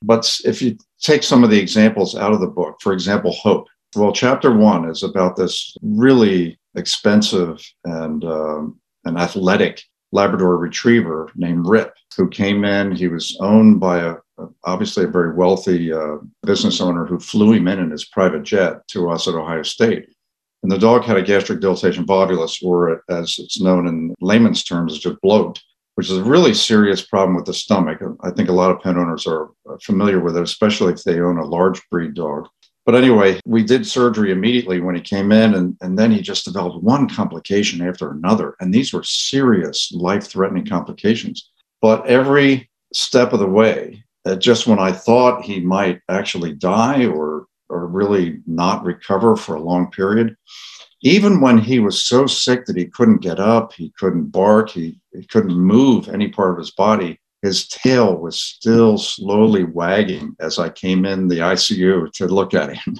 But 0.04 0.40
if 0.46 0.62
you 0.62 0.78
take 1.02 1.24
some 1.24 1.44
of 1.44 1.50
the 1.50 1.60
examples 1.60 2.16
out 2.16 2.34
of 2.34 2.40
the 2.40 2.48
book, 2.48 2.78
for 2.82 2.94
example, 2.94 3.32
hope. 3.34 3.68
Well, 3.96 4.12
chapter 4.12 4.56
one 4.56 4.90
is 4.90 5.02
about 5.02 5.36
this 5.36 5.76
really 5.82 6.60
expensive 6.76 7.60
and 7.84 8.24
um, 8.24 8.80
an 9.06 9.18
athletic 9.18 9.84
Labrador 10.12 10.58
retriever 10.58 11.30
named 11.36 11.68
Rip, 11.68 11.94
who 12.16 12.30
came 12.30 12.64
in. 12.64 12.96
He 12.96 13.08
was 13.08 13.38
owned 13.42 13.80
by 13.80 14.00
a, 14.00 14.16
obviously 14.64 15.04
a 15.04 15.10
very 15.10 15.34
wealthy 15.34 15.92
uh, 15.92 16.18
business 16.44 16.80
owner 16.80 17.06
who 17.06 17.20
flew 17.20 17.54
him 17.54 17.68
in 17.68 17.80
in 17.80 17.92
his 17.92 18.06
private 18.06 18.44
jet 18.44 18.88
to 18.90 19.10
us 19.10 19.28
at 19.28 19.36
Ohio 19.36 19.64
State. 19.64 20.08
And 20.64 20.72
the 20.72 20.78
dog 20.78 21.04
had 21.04 21.18
a 21.18 21.22
gastric 21.22 21.60
dilatation 21.60 22.06
volvulus, 22.06 22.64
or 22.64 23.04
as 23.10 23.36
it's 23.38 23.62
known 23.62 23.88
in 23.88 24.14
layman's 24.20 24.64
terms, 24.64 24.94
just 24.94 25.06
a 25.06 25.18
bloat, 25.22 25.62
which 25.96 26.10
is 26.10 26.18
a 26.18 26.24
really 26.24 26.54
serious 26.54 27.06
problem 27.06 27.36
with 27.36 27.46
the 27.46 27.54
stomach. 27.54 28.02
I 28.22 28.32
think 28.32 28.50
a 28.50 28.54
lot 28.54 28.72
of 28.72 28.82
pet 28.82 28.98
owners 28.98 29.28
are 29.28 29.50
familiar 29.84 30.20
with 30.20 30.36
it, 30.36 30.44
especially 30.44 30.94
if 30.94 31.04
they 31.04 31.20
own 31.20 31.38
a 31.38 31.46
large 31.46 31.82
breed 31.90 32.16
dog. 32.16 32.48
But 32.88 32.96
anyway, 32.96 33.42
we 33.46 33.64
did 33.64 33.86
surgery 33.86 34.32
immediately 34.32 34.80
when 34.80 34.96
he 34.96 35.02
came 35.02 35.34
in, 35.34 35.56
and, 35.56 35.76
and 35.82 36.00
then 36.00 36.10
he 36.10 36.22
just 36.22 36.46
developed 36.46 36.82
one 36.82 37.10
complication 37.10 37.86
after 37.86 38.12
another. 38.12 38.56
And 38.62 38.74
these 38.74 38.94
were 38.94 39.04
serious, 39.04 39.92
life 39.92 40.26
threatening 40.26 40.66
complications. 40.66 41.52
But 41.82 42.08
every 42.08 42.70
step 42.94 43.34
of 43.34 43.40
the 43.40 43.46
way, 43.46 44.06
uh, 44.24 44.38
just 44.38 44.68
when 44.68 44.80
I 44.80 44.94
thought 44.94 45.44
he 45.44 45.60
might 45.60 46.00
actually 46.08 46.54
die 46.54 47.06
or, 47.08 47.48
or 47.68 47.88
really 47.88 48.40
not 48.48 48.86
recover 48.86 49.36
for 49.36 49.56
a 49.56 49.62
long 49.62 49.92
period, 49.92 50.38
even 51.02 51.42
when 51.42 51.58
he 51.58 51.80
was 51.80 52.06
so 52.06 52.26
sick 52.26 52.66
that 52.68 52.78
he 52.78 52.86
couldn't 52.86 53.18
get 53.18 53.38
up, 53.38 53.74
he 53.74 53.92
couldn't 54.00 54.32
bark, 54.32 54.70
he, 54.70 54.98
he 55.14 55.26
couldn't 55.26 55.60
move 55.60 56.08
any 56.08 56.30
part 56.30 56.52
of 56.52 56.58
his 56.58 56.72
body, 56.72 57.20
his 57.42 57.68
tail 57.68 58.18
was 58.18 58.40
still 58.40 58.98
slowly 58.98 59.64
wagging 59.64 60.36
as 60.40 60.58
I 60.58 60.70
came 60.70 61.06
in 61.06 61.28
the 61.28 61.40
ICU 61.40 62.12
to 62.14 62.28
look 62.28 62.54
at 62.54 62.76
him. 62.76 62.98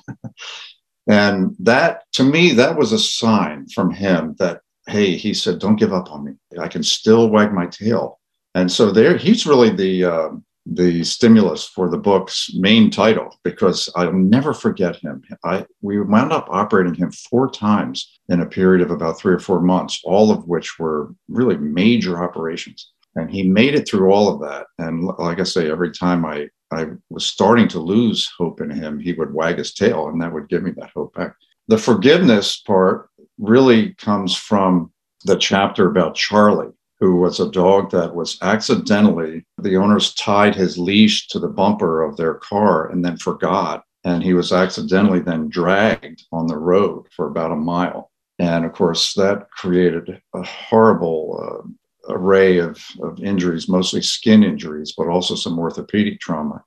and 1.08 1.56
that, 1.60 2.04
to 2.14 2.24
me, 2.24 2.54
that 2.54 2.78
was 2.78 2.92
a 2.92 3.00
sign 3.00 3.68
from 3.68 3.92
him 3.92 4.36
that, 4.40 4.62
hey, 4.88 5.18
he 5.18 5.34
said, 5.34 5.60
don't 5.60 5.76
give 5.76 5.94
up 5.94 6.12
on 6.12 6.26
me. 6.26 6.34
I 6.60 6.68
can 6.68 6.84
still 6.84 7.30
wag 7.30 7.52
my 7.52 7.68
tail. 7.68 8.20
And 8.54 8.72
so 8.72 8.92
there, 8.92 9.18
he's 9.18 9.46
really 9.46 9.70
the, 9.70 10.06
uh, 10.06 10.30
the 10.66 11.04
stimulus 11.04 11.66
for 11.66 11.90
the 11.90 11.98
book's 11.98 12.52
main 12.56 12.92
title 12.92 13.40
because 13.44 13.90
I'll 13.96 14.12
never 14.12 14.54
forget 14.54 14.98
him. 14.98 15.24
I 15.46 15.66
we 15.82 16.02
wound 16.02 16.34
up 16.34 16.48
operating 16.50 16.94
him 16.94 17.10
four 17.10 17.50
times 17.50 18.20
in 18.28 18.42
a 18.42 18.46
period 18.46 18.82
of 18.82 18.92
about 18.92 19.18
three 19.18 19.34
or 19.34 19.40
four 19.40 19.62
months, 19.62 20.02
all 20.04 20.30
of 20.30 20.46
which 20.46 20.78
were 20.78 21.16
really 21.30 21.56
major 21.56 22.22
operations 22.22 22.92
and 23.18 23.30
he 23.30 23.44
made 23.44 23.76
it 23.76 23.90
through 23.90 24.12
all 24.12 24.30
of 24.30 24.40
that. 24.42 24.68
And 24.80 25.04
like 25.04 25.40
i 25.40 25.44
say 25.44 25.70
every 25.70 25.92
time 25.92 26.26
i 26.26 26.48
i 26.72 26.86
was 27.10 27.26
starting 27.26 27.68
to 27.70 27.80
lose 27.80 28.32
hope 28.38 28.62
in 28.62 28.70
him 28.70 29.00
he 29.00 29.14
would 29.14 29.34
wag 29.34 29.58
his 29.58 29.74
tail 29.74 30.08
and 30.08 30.22
that 30.22 30.34
would 30.34 30.50
give 30.50 30.64
me 30.64 30.72
that 30.78 30.92
hope 30.96 31.14
back. 31.16 31.36
The 31.68 31.78
forgiveness 31.78 32.62
part 32.62 33.10
really 33.38 33.94
comes 33.96 34.36
from 34.36 34.92
the 35.26 35.36
chapter 35.36 35.90
about 35.90 36.16
charlie 36.16 36.72
who 37.00 37.18
was 37.18 37.40
a 37.40 37.52
dog 37.52 37.92
that 37.92 38.16
was 38.16 38.38
accidentally 38.42 39.46
the 39.60 39.76
owners 39.76 40.14
tied 40.16 40.56
his 40.56 40.78
leash 40.78 41.28
to 41.28 41.40
the 41.40 41.48
bumper 41.48 42.02
of 42.02 42.18
their 42.18 42.36
car 42.36 42.90
and 42.90 43.06
then 43.06 43.18
forgot. 43.18 43.84
And 44.04 44.24
he 44.24 44.34
was 44.34 44.52
accidentally 44.52 45.20
then 45.20 45.50
dragged 45.50 46.24
on 46.32 46.48
the 46.48 46.58
road 46.58 47.06
for 47.16 47.28
about 47.28 47.52
a 47.52 47.56
mile. 47.56 48.10
And 48.40 48.66
of 48.66 48.74
course 48.74 49.14
that 49.14 49.50
created 49.52 50.22
a 50.34 50.44
horrible 50.44 51.64
uh, 51.66 51.68
array 52.10 52.58
of, 52.58 52.84
of 53.02 53.22
injuries, 53.24 53.70
mostly 53.70 54.02
skin 54.02 54.44
injuries, 54.44 54.94
but 54.98 55.08
also 55.08 55.36
some 55.36 55.60
orthopedic 55.60 56.20
trauma. 56.20 56.64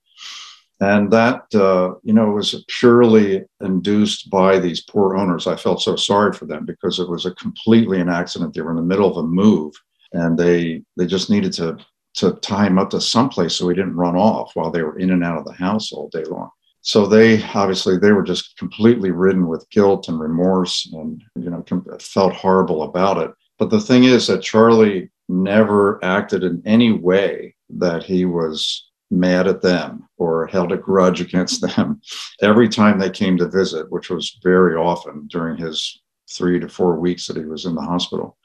And 0.81 1.11
that, 1.13 1.43
uh, 1.55 1.95
you 2.03 2.15
know, 2.15 2.31
was 2.31 2.65
purely 2.69 3.45
induced 3.61 4.31
by 4.31 4.59
these 4.59 4.83
poor 4.83 5.17
owners. 5.17 5.47
I 5.47 5.57
felt 5.57 5.83
so 5.83 5.95
sorry 5.95 6.33
for 6.33 6.47
them 6.47 6.65
because 6.65 6.99
it 6.99 7.09
was 7.09 7.27
a 7.27 7.35
completely 7.35 8.01
an 8.01 8.09
accident. 8.09 8.55
They 8.55 8.63
were 8.63 8.71
in 8.71 8.77
the 8.77 8.83
middle 8.83 9.11
of 9.11 9.23
a 9.23 9.27
move 9.27 9.75
and 10.13 10.39
they 10.39 10.83
they 10.97 11.07
just 11.07 11.31
needed 11.31 11.53
to 11.55 11.79
to 12.13 12.33
tie 12.43 12.67
him 12.67 12.79
up 12.79 12.91
to 12.91 13.01
someplace 13.01 13.55
so 13.55 13.69
he 13.69 13.75
didn't 13.75 13.97
run 13.97 14.17
off 14.17 14.51
while 14.55 14.71
they 14.71 14.83
were 14.83 14.99
in 14.99 15.11
and 15.11 15.23
out 15.23 15.39
of 15.39 15.45
the 15.45 15.53
house 15.53 15.93
all 15.93 16.09
day 16.09 16.25
long. 16.25 16.51
So 16.83 17.07
they 17.07 17.43
obviously 17.55 17.99
they 17.99 18.13
were 18.13 18.23
just 18.23 18.57
completely 18.57 19.11
ridden 19.11 19.47
with 19.47 19.69
guilt 19.71 20.09
and 20.09 20.19
remorse 20.19 20.91
and 20.93 21.23
you 21.37 21.51
know 21.51 21.65
felt 22.01 22.33
horrible 22.33 22.83
about 22.83 23.19
it. 23.19 23.31
But 23.59 23.71
the 23.71 23.81
thing 23.81 24.05
is 24.05 24.27
that 24.27 24.43
Charlie 24.43 25.11
never 25.31 26.05
acted 26.05 26.45
in 26.45 26.63
any 26.67 26.93
way 26.93 27.55
that 27.71 28.03
he 28.03 28.25
was 28.25 28.91
mad 29.11 29.47
at 29.47 29.63
them 29.63 30.09
or 30.19 30.47
held 30.47 30.73
a 30.73 30.77
grudge 30.77 31.21
against 31.21 31.61
them. 31.77 32.01
Every 32.43 32.69
time 32.69 32.99
they 32.99 33.11
came 33.11 33.37
to 33.39 33.49
visit, 33.49 33.91
which 33.91 34.11
was 34.11 34.39
very 34.43 34.77
often 34.77 35.27
during 35.29 35.57
his 35.57 36.01
three 36.31 36.61
to 36.61 36.69
four 36.69 36.99
weeks 36.99 37.27
that 37.27 37.37
he 37.37 37.45
was 37.45 37.65
in 37.65 37.75
the 37.75 37.81
hospital, 37.81 38.37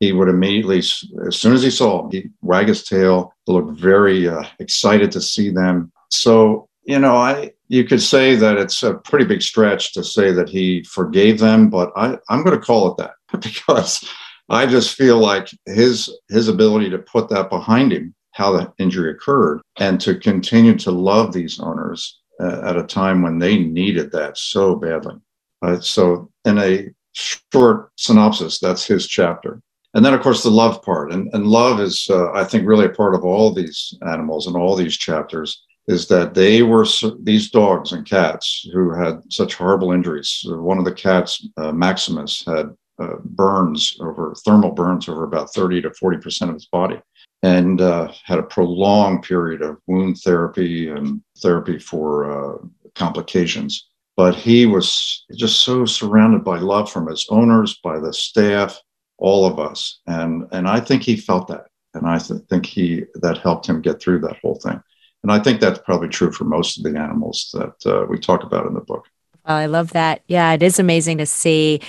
he 0.00 0.12
would 0.12 0.28
immediately, 0.28 0.78
as 0.78 1.36
soon 1.36 1.52
as 1.52 1.62
he 1.62 1.70
saw 1.70 2.02
them, 2.02 2.10
he'd 2.10 2.32
wag 2.42 2.66
his 2.66 2.84
tail, 2.84 3.32
look 3.46 3.70
very 3.78 4.28
uh, 4.28 4.42
excited 4.58 5.12
to 5.12 5.20
see 5.20 5.50
them. 5.50 5.92
So, 6.10 6.68
you 6.82 6.98
know, 6.98 7.14
I 7.14 7.52
you 7.68 7.84
could 7.84 8.02
say 8.02 8.34
that 8.34 8.58
it's 8.58 8.82
a 8.82 8.94
pretty 8.94 9.24
big 9.24 9.40
stretch 9.40 9.94
to 9.94 10.02
say 10.02 10.32
that 10.32 10.48
he 10.48 10.82
forgave 10.82 11.38
them, 11.38 11.70
but 11.70 11.92
I, 11.96 12.18
I'm 12.28 12.42
going 12.42 12.58
to 12.58 12.64
call 12.64 12.90
it 12.90 12.96
that 12.98 13.12
because 13.40 14.04
I 14.52 14.66
just 14.66 14.94
feel 14.94 15.18
like 15.18 15.48
his 15.64 16.14
his 16.28 16.48
ability 16.48 16.90
to 16.90 16.98
put 16.98 17.30
that 17.30 17.48
behind 17.48 17.90
him, 17.90 18.14
how 18.32 18.52
the 18.52 18.72
injury 18.78 19.10
occurred, 19.10 19.62
and 19.78 19.98
to 20.02 20.14
continue 20.14 20.76
to 20.78 20.90
love 20.90 21.32
these 21.32 21.58
owners 21.58 22.20
uh, 22.38 22.60
at 22.62 22.76
a 22.76 22.82
time 22.82 23.22
when 23.22 23.38
they 23.38 23.58
needed 23.58 24.12
that 24.12 24.36
so 24.36 24.76
badly. 24.76 25.16
Uh, 25.62 25.80
so, 25.80 26.30
in 26.44 26.58
a 26.58 26.90
short 27.12 27.92
synopsis, 27.96 28.58
that's 28.58 28.84
his 28.84 29.06
chapter. 29.06 29.62
And 29.94 30.04
then, 30.04 30.12
of 30.12 30.20
course, 30.20 30.42
the 30.42 30.50
love 30.50 30.82
part. 30.82 31.12
And, 31.12 31.28
and 31.34 31.46
love 31.46 31.80
is, 31.80 32.06
uh, 32.10 32.32
I 32.32 32.44
think, 32.44 32.66
really 32.66 32.86
a 32.86 32.90
part 32.90 33.14
of 33.14 33.24
all 33.24 33.52
these 33.52 33.94
animals 34.06 34.46
and 34.46 34.56
all 34.56 34.74
these 34.74 34.96
chapters 34.96 35.62
is 35.88 36.08
that 36.08 36.34
they 36.34 36.62
were 36.62 36.86
these 37.22 37.50
dogs 37.50 37.92
and 37.92 38.06
cats 38.06 38.66
who 38.72 38.94
had 38.94 39.20
such 39.30 39.54
horrible 39.54 39.92
injuries. 39.92 40.42
One 40.46 40.78
of 40.78 40.84
the 40.84 40.94
cats, 40.94 41.46
uh, 41.56 41.72
Maximus, 41.72 42.44
had 42.46 42.74
uh, 42.98 43.16
burns 43.24 43.96
over 44.00 44.34
thermal 44.44 44.70
burns 44.70 45.08
over 45.08 45.24
about 45.24 45.52
30 45.54 45.82
to 45.82 45.90
40% 45.90 46.48
of 46.48 46.54
his 46.54 46.66
body 46.66 47.00
and 47.42 47.80
uh, 47.80 48.12
had 48.24 48.38
a 48.38 48.44
prolonged 48.44 49.22
period 49.22 49.62
of 49.62 49.78
wound 49.86 50.18
therapy 50.18 50.88
and 50.88 51.20
therapy 51.38 51.78
for 51.78 52.30
uh, 52.30 52.58
complications. 52.94 53.88
But 54.16 54.34
he 54.34 54.66
was 54.66 55.24
just 55.34 55.60
so 55.60 55.84
surrounded 55.84 56.44
by 56.44 56.58
love 56.58 56.90
from 56.90 57.08
his 57.08 57.26
owners, 57.30 57.80
by 57.82 57.98
the 57.98 58.12
staff, 58.12 58.78
all 59.18 59.46
of 59.46 59.58
us. 59.58 60.00
And, 60.06 60.46
and 60.52 60.68
I 60.68 60.80
think 60.80 61.02
he 61.02 61.16
felt 61.16 61.48
that. 61.48 61.66
And 61.94 62.06
I 62.06 62.18
th- 62.18 62.42
think 62.48 62.66
he 62.66 63.04
that 63.14 63.38
helped 63.38 63.66
him 63.66 63.80
get 63.80 64.00
through 64.00 64.20
that 64.20 64.38
whole 64.42 64.56
thing. 64.56 64.80
And 65.22 65.32
I 65.32 65.38
think 65.38 65.60
that's 65.60 65.78
probably 65.80 66.08
true 66.08 66.32
for 66.32 66.44
most 66.44 66.78
of 66.78 66.84
the 66.84 66.98
animals 66.98 67.50
that 67.54 67.86
uh, 67.86 68.06
we 68.08 68.18
talk 68.18 68.42
about 68.44 68.66
in 68.66 68.74
the 68.74 68.80
book. 68.80 69.06
I 69.44 69.66
love 69.66 69.92
that. 69.92 70.22
Yeah, 70.26 70.52
it 70.52 70.62
is 70.62 70.78
amazing 70.78 71.18
to 71.18 71.26
see 71.26 71.80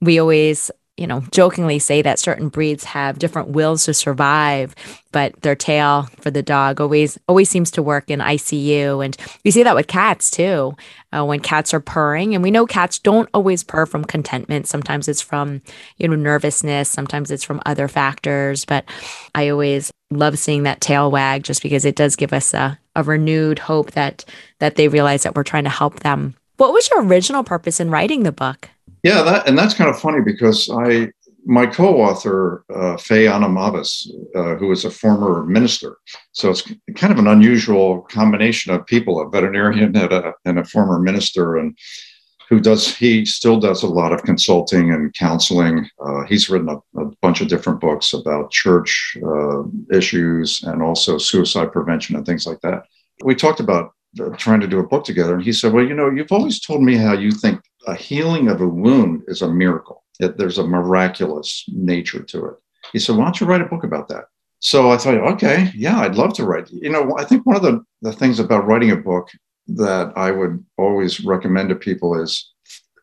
we 0.00 0.18
always 0.18 0.70
you 0.96 1.08
know, 1.08 1.22
jokingly 1.32 1.80
say 1.80 2.02
that 2.02 2.20
certain 2.20 2.48
breeds 2.48 2.84
have 2.84 3.18
different 3.18 3.48
wills 3.48 3.84
to 3.84 3.92
survive, 3.92 4.76
but 5.10 5.40
their 5.42 5.56
tail 5.56 6.02
for 6.20 6.30
the 6.30 6.42
dog 6.42 6.80
always 6.80 7.18
always 7.26 7.48
seems 7.48 7.72
to 7.72 7.82
work 7.82 8.10
in 8.10 8.20
ICU. 8.20 9.04
And 9.04 9.16
we 9.44 9.50
see 9.50 9.64
that 9.64 9.74
with 9.74 9.88
cats 9.88 10.30
too. 10.30 10.76
Uh, 11.12 11.24
when 11.24 11.40
cats 11.40 11.74
are 11.74 11.80
purring, 11.80 12.34
and 12.34 12.44
we 12.44 12.50
know 12.50 12.64
cats 12.64 12.98
don't 13.00 13.28
always 13.34 13.64
purr 13.64 13.86
from 13.86 14.04
contentment. 14.04 14.68
Sometimes 14.68 15.08
it's 15.08 15.20
from 15.20 15.62
you 15.98 16.06
know 16.06 16.14
nervousness. 16.14 16.90
Sometimes 16.90 17.32
it's 17.32 17.44
from 17.44 17.62
other 17.66 17.88
factors. 17.88 18.64
But 18.64 18.84
I 19.34 19.48
always 19.48 19.90
love 20.12 20.38
seeing 20.38 20.62
that 20.62 20.80
tail 20.80 21.10
wag 21.10 21.42
just 21.42 21.62
because 21.62 21.84
it 21.84 21.96
does 21.96 22.14
give 22.14 22.32
us 22.32 22.54
a, 22.54 22.78
a 22.94 23.02
renewed 23.02 23.58
hope 23.58 23.92
that 23.92 24.24
that 24.60 24.76
they 24.76 24.86
realize 24.86 25.24
that 25.24 25.34
we're 25.34 25.42
trying 25.42 25.64
to 25.64 25.70
help 25.70 26.00
them. 26.00 26.36
What 26.56 26.72
was 26.72 26.88
your 26.88 27.04
original 27.04 27.42
purpose 27.42 27.80
in 27.80 27.90
writing 27.90 28.22
the 28.22 28.30
book? 28.30 28.70
Yeah, 29.04 29.20
that 29.22 29.46
and 29.46 29.56
that's 29.56 29.74
kind 29.74 29.90
of 29.90 30.00
funny 30.00 30.22
because 30.22 30.70
I 30.70 31.10
my 31.46 31.66
co-author 31.66 32.64
uh, 32.74 32.96
Faye 32.96 33.26
Anamavis, 33.26 34.08
uh, 34.34 34.54
who 34.54 34.72
is 34.72 34.86
a 34.86 34.90
former 34.90 35.44
minister, 35.44 35.98
so 36.32 36.50
it's 36.50 36.62
kind 36.96 37.12
of 37.12 37.18
an 37.18 37.26
unusual 37.26 38.00
combination 38.10 38.72
of 38.72 38.86
people: 38.86 39.20
a 39.20 39.28
veterinarian 39.28 39.94
and 39.94 40.10
a, 40.12 40.32
and 40.46 40.58
a 40.58 40.64
former 40.64 40.98
minister, 40.98 41.58
and 41.58 41.76
who 42.48 42.60
does 42.60 42.96
he 42.96 43.26
still 43.26 43.60
does 43.60 43.82
a 43.82 43.86
lot 43.86 44.14
of 44.14 44.22
consulting 44.22 44.90
and 44.90 45.12
counseling. 45.12 45.86
Uh, 46.00 46.24
he's 46.24 46.48
written 46.48 46.70
a, 46.70 46.78
a, 46.98 47.04
bunch 47.20 47.42
of 47.42 47.48
different 47.48 47.80
books 47.80 48.14
about 48.14 48.50
church 48.52 49.18
uh, 49.22 49.64
issues 49.92 50.62
and 50.62 50.82
also 50.82 51.18
suicide 51.18 51.72
prevention 51.72 52.16
and 52.16 52.24
things 52.24 52.46
like 52.46 52.60
that. 52.62 52.84
We 53.22 53.34
talked 53.34 53.60
about 53.60 53.92
uh, 54.18 54.30
trying 54.38 54.60
to 54.60 54.66
do 54.66 54.78
a 54.78 54.86
book 54.86 55.04
together, 55.04 55.34
and 55.34 55.44
he 55.44 55.52
said, 55.52 55.74
"Well, 55.74 55.84
you 55.84 55.94
know, 55.94 56.10
you've 56.10 56.32
always 56.32 56.58
told 56.58 56.82
me 56.82 56.96
how 56.96 57.12
you 57.12 57.30
think 57.30 57.60
a 57.86 57.94
healing 57.94 58.48
of 58.48 58.60
a 58.60 58.68
wound 58.68 59.22
is 59.28 59.42
a 59.42 59.48
miracle. 59.48 60.04
That 60.20 60.38
there's 60.38 60.58
a 60.58 60.66
miraculous 60.66 61.64
nature 61.68 62.22
to 62.22 62.46
it." 62.46 62.54
He 62.92 62.98
said, 62.98 63.16
"Why 63.16 63.24
don't 63.24 63.40
you 63.40 63.46
write 63.46 63.62
a 63.62 63.66
book 63.66 63.84
about 63.84 64.08
that?" 64.08 64.24
So 64.64 64.90
I 64.90 64.96
thought, 64.96 65.18
okay, 65.34 65.70
yeah, 65.74 66.00
I'd 66.00 66.14
love 66.14 66.32
to 66.34 66.44
write. 66.46 66.70
You 66.70 66.88
know, 66.88 67.14
I 67.18 67.24
think 67.24 67.44
one 67.44 67.56
of 67.56 67.60
the, 67.60 67.84
the 68.00 68.14
things 68.14 68.38
about 68.38 68.66
writing 68.66 68.92
a 68.92 68.96
book 68.96 69.28
that 69.66 70.14
I 70.16 70.30
would 70.30 70.64
always 70.78 71.20
recommend 71.20 71.68
to 71.68 71.74
people 71.74 72.18
is 72.18 72.54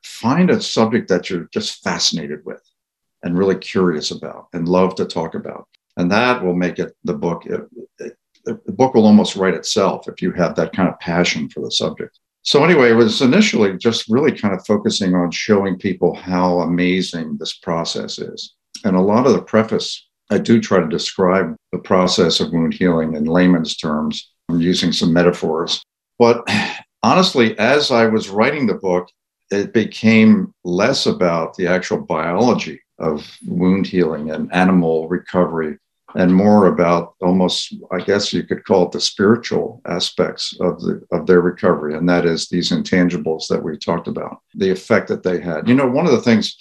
find 0.04 0.50
a 0.50 0.60
subject 0.60 1.08
that 1.10 1.30
you're 1.30 1.48
just 1.54 1.84
fascinated 1.84 2.40
with 2.46 2.64
and 3.22 3.38
really 3.38 3.58
curious 3.58 4.10
about 4.10 4.48
and 4.54 4.68
love 4.68 4.96
to 4.96 5.06
talk 5.06 5.36
about. 5.36 5.68
And 5.98 6.12
that 6.12 6.44
will 6.44 6.56
make 6.56 6.80
it 6.80 6.96
the 7.04 7.14
book. 7.14 7.46
It, 7.46 7.62
it, 8.00 8.18
the 8.44 8.72
book 8.72 8.96
will 8.96 9.06
almost 9.06 9.36
write 9.36 9.54
itself 9.54 10.08
if 10.08 10.20
you 10.20 10.32
have 10.32 10.56
that 10.56 10.74
kind 10.74 10.90
of 10.90 11.00
passion 11.00 11.48
for 11.48 11.60
the 11.60 11.70
subject. 11.70 12.18
So, 12.44 12.64
anyway, 12.64 12.92
it 12.92 12.96
was 12.96 13.22
initially 13.22 13.78
just 13.78 14.10
really 14.10 14.32
kind 14.32 14.54
of 14.54 14.66
focusing 14.66 15.14
on 15.14 15.32
showing 15.32 15.78
people 15.78 16.16
how 16.16 16.62
amazing 16.62 17.38
this 17.38 17.54
process 17.58 18.18
is. 18.18 18.56
And 18.84 18.96
a 18.96 19.02
lot 19.02 19.28
of 19.28 19.34
the 19.34 19.42
preface, 19.42 20.08
I 20.32 20.40
do 20.40 20.60
try 20.60 20.80
to 20.80 20.88
describe 20.88 21.56
the 21.72 21.80
process 21.80 22.40
of 22.40 22.52
wound 22.52 22.74
healing 22.74 23.16
in 23.16 23.26
layman's 23.26 23.78
terms. 23.78 24.32
I'm 24.50 24.60
using 24.60 24.92
some 24.92 25.14
metaphors 25.14 25.82
but 26.22 26.48
honestly, 27.02 27.58
as 27.58 27.90
I 27.90 28.06
was 28.06 28.30
writing 28.30 28.68
the 28.68 28.76
book, 28.76 29.10
it 29.50 29.74
became 29.74 30.54
less 30.64 31.08
about 31.08 31.56
the 31.56 31.66
actual 31.66 31.98
biology 31.98 32.80
of 33.00 33.28
wound 33.48 33.88
healing 33.88 34.30
and 34.30 34.54
animal 34.54 35.08
recovery 35.08 35.80
and 36.16 36.34
more 36.34 36.68
about 36.68 37.16
almost 37.22 37.74
i 37.92 38.00
guess 38.00 38.34
you 38.34 38.44
could 38.44 38.64
call 38.66 38.86
it 38.86 38.92
the 38.92 39.00
spiritual 39.00 39.82
aspects 39.86 40.56
of 40.60 40.80
the 40.82 41.02
of 41.12 41.26
their 41.26 41.42
recovery 41.42 41.96
and 41.96 42.08
that 42.08 42.26
is 42.26 42.48
these 42.48 42.72
intangibles 42.72 43.48
that 43.48 43.64
we 43.64 43.78
talked 43.78 44.08
about 44.08 44.42
the 44.56 44.70
effect 44.70 45.08
that 45.08 45.24
they 45.24 45.40
had. 45.40 45.68
You 45.68 45.76
know 45.76 45.88
one 45.88 46.06
of 46.06 46.12
the 46.12 46.22
things 46.22 46.56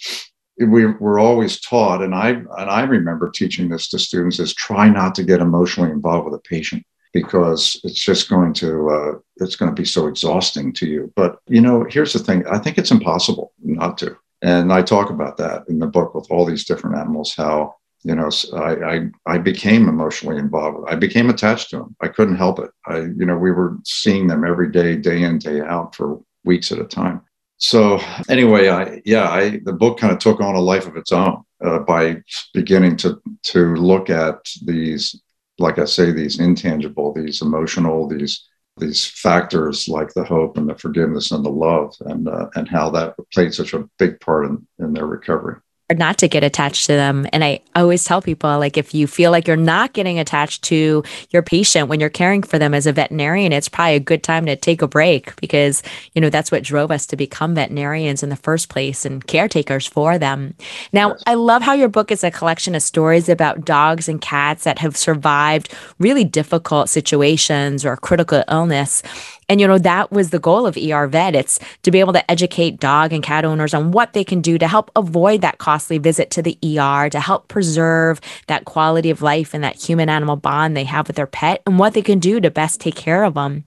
we 0.57 0.85
were 0.85 1.19
always 1.19 1.59
taught 1.59 2.01
and 2.01 2.13
i 2.13 2.29
and 2.29 2.69
i 2.69 2.81
remember 2.83 3.29
teaching 3.29 3.69
this 3.69 3.89
to 3.89 3.99
students 3.99 4.39
is 4.39 4.53
try 4.53 4.89
not 4.89 5.15
to 5.15 5.23
get 5.23 5.41
emotionally 5.41 5.91
involved 5.91 6.25
with 6.25 6.39
a 6.39 6.43
patient 6.43 6.85
because 7.13 7.79
it's 7.83 8.01
just 8.01 8.29
going 8.29 8.53
to 8.53 8.89
uh, 8.89 9.19
it's 9.37 9.55
going 9.55 9.73
to 9.73 9.79
be 9.79 9.85
so 9.85 10.07
exhausting 10.07 10.71
to 10.71 10.87
you. 10.87 11.11
But 11.15 11.39
you 11.47 11.61
know 11.61 11.85
here's 11.89 12.13
the 12.13 12.19
thing 12.19 12.45
i 12.47 12.57
think 12.57 12.77
it's 12.77 12.91
impossible 12.91 13.53
not 13.61 13.97
to. 13.99 14.17
And 14.41 14.71
i 14.73 14.81
talk 14.81 15.09
about 15.09 15.37
that 15.37 15.63
in 15.67 15.79
the 15.79 15.87
book 15.87 16.15
with 16.15 16.27
all 16.29 16.45
these 16.45 16.65
different 16.65 16.97
animals 16.97 17.33
how 17.35 17.75
you 18.03 18.15
know 18.15 18.29
I, 18.53 18.73
I 18.93 19.09
i 19.25 19.37
became 19.37 19.87
emotionally 19.87 20.37
involved. 20.37 20.89
I 20.89 20.95
became 20.95 21.29
attached 21.29 21.69
to 21.71 21.77
them 21.77 21.95
i 22.01 22.07
couldn't 22.07 22.37
help 22.37 22.59
it. 22.59 22.71
I 22.85 22.97
you 22.99 23.25
know 23.25 23.37
we 23.37 23.51
were 23.51 23.77
seeing 23.85 24.27
them 24.27 24.45
every 24.45 24.71
day 24.71 24.95
day 24.95 25.23
in 25.23 25.37
day 25.39 25.61
out 25.61 25.95
for 25.95 26.21
weeks 26.43 26.71
at 26.71 26.79
a 26.79 26.85
time. 26.85 27.21
So 27.57 27.99
anyway 28.29 28.69
i 28.69 29.01
yeah 29.05 29.29
i 29.29 29.59
the 29.63 29.73
book 29.73 29.99
kind 29.99 30.13
of 30.13 30.19
took 30.19 30.39
on 30.41 30.55
a 30.55 30.61
life 30.61 30.87
of 30.87 30.97
its 30.97 31.11
own 31.11 31.43
uh, 31.63 31.79
by 31.79 32.21
beginning 32.53 32.97
to 32.97 33.21
to 33.43 33.75
look 33.75 34.09
at 34.09 34.39
these 34.65 35.21
like 35.61 35.79
I 35.79 35.85
say, 35.85 36.11
these 36.11 36.39
intangible, 36.39 37.13
these 37.13 37.41
emotional, 37.41 38.07
these 38.07 38.47
these 38.77 39.05
factors 39.05 39.87
like 39.87 40.13
the 40.13 40.23
hope 40.23 40.57
and 40.57 40.67
the 40.67 40.75
forgiveness 40.75 41.31
and 41.31 41.45
the 41.45 41.49
love, 41.49 41.93
and 42.01 42.27
uh, 42.27 42.49
and 42.55 42.67
how 42.67 42.89
that 42.91 43.15
played 43.33 43.53
such 43.53 43.73
a 43.73 43.87
big 43.99 44.19
part 44.19 44.45
in, 44.45 44.67
in 44.79 44.93
their 44.93 45.05
recovery 45.05 45.57
not 45.93 46.17
to 46.19 46.27
get 46.27 46.43
attached 46.43 46.85
to 46.87 46.93
them. 46.93 47.27
And 47.33 47.43
I 47.43 47.61
always 47.75 48.03
tell 48.03 48.21
people 48.21 48.57
like 48.59 48.77
if 48.77 48.93
you 48.93 49.07
feel 49.07 49.31
like 49.31 49.47
you're 49.47 49.57
not 49.57 49.93
getting 49.93 50.19
attached 50.19 50.63
to 50.63 51.03
your 51.29 51.41
patient 51.41 51.87
when 51.87 51.99
you're 51.99 52.09
caring 52.09 52.43
for 52.43 52.59
them 52.59 52.73
as 52.73 52.87
a 52.87 52.93
veterinarian, 52.93 53.53
it's 53.53 53.69
probably 53.69 53.95
a 53.95 53.99
good 53.99 54.23
time 54.23 54.45
to 54.45 54.55
take 54.55 54.81
a 54.81 54.87
break 54.87 55.35
because, 55.37 55.83
you 56.13 56.21
know, 56.21 56.29
that's 56.29 56.51
what 56.51 56.63
drove 56.63 56.91
us 56.91 57.05
to 57.07 57.15
become 57.15 57.55
veterinarians 57.55 58.23
in 58.23 58.29
the 58.29 58.35
first 58.35 58.69
place 58.69 59.05
and 59.05 59.25
caretakers 59.27 59.87
for 59.87 60.17
them. 60.17 60.53
Now, 60.93 61.15
I 61.25 61.35
love 61.35 61.61
how 61.61 61.73
your 61.73 61.89
book 61.89 62.11
is 62.11 62.23
a 62.23 62.31
collection 62.31 62.75
of 62.75 62.81
stories 62.81 63.29
about 63.29 63.65
dogs 63.65 64.07
and 64.07 64.21
cats 64.21 64.63
that 64.63 64.79
have 64.79 64.97
survived 64.97 65.73
really 65.99 66.23
difficult 66.23 66.89
situations 66.89 67.85
or 67.85 67.97
critical 67.97 68.43
illness 68.49 69.03
and, 69.51 69.59
you 69.59 69.67
know, 69.67 69.77
that 69.79 70.13
was 70.13 70.29
the 70.29 70.39
goal 70.39 70.65
of 70.65 70.77
ER 70.77 71.07
Vet. 71.07 71.35
It's 71.35 71.59
to 71.83 71.91
be 71.91 71.99
able 71.99 72.13
to 72.13 72.31
educate 72.31 72.79
dog 72.79 73.11
and 73.11 73.21
cat 73.21 73.43
owners 73.43 73.73
on 73.73 73.91
what 73.91 74.13
they 74.13 74.23
can 74.23 74.39
do 74.39 74.57
to 74.57 74.65
help 74.65 74.89
avoid 74.95 75.41
that 75.41 75.57
costly 75.57 75.97
visit 75.97 76.31
to 76.31 76.41
the 76.41 76.57
ER, 76.63 77.09
to 77.09 77.19
help 77.19 77.49
preserve 77.49 78.21
that 78.47 78.63
quality 78.63 79.09
of 79.09 79.21
life 79.21 79.53
and 79.53 79.61
that 79.61 79.75
human 79.75 80.07
animal 80.07 80.37
bond 80.37 80.77
they 80.77 80.85
have 80.85 81.05
with 81.05 81.17
their 81.17 81.27
pet, 81.27 81.61
and 81.65 81.77
what 81.77 81.93
they 81.93 82.01
can 82.01 82.17
do 82.17 82.39
to 82.39 82.49
best 82.49 82.79
take 82.79 82.95
care 82.95 83.25
of 83.25 83.33
them. 83.33 83.65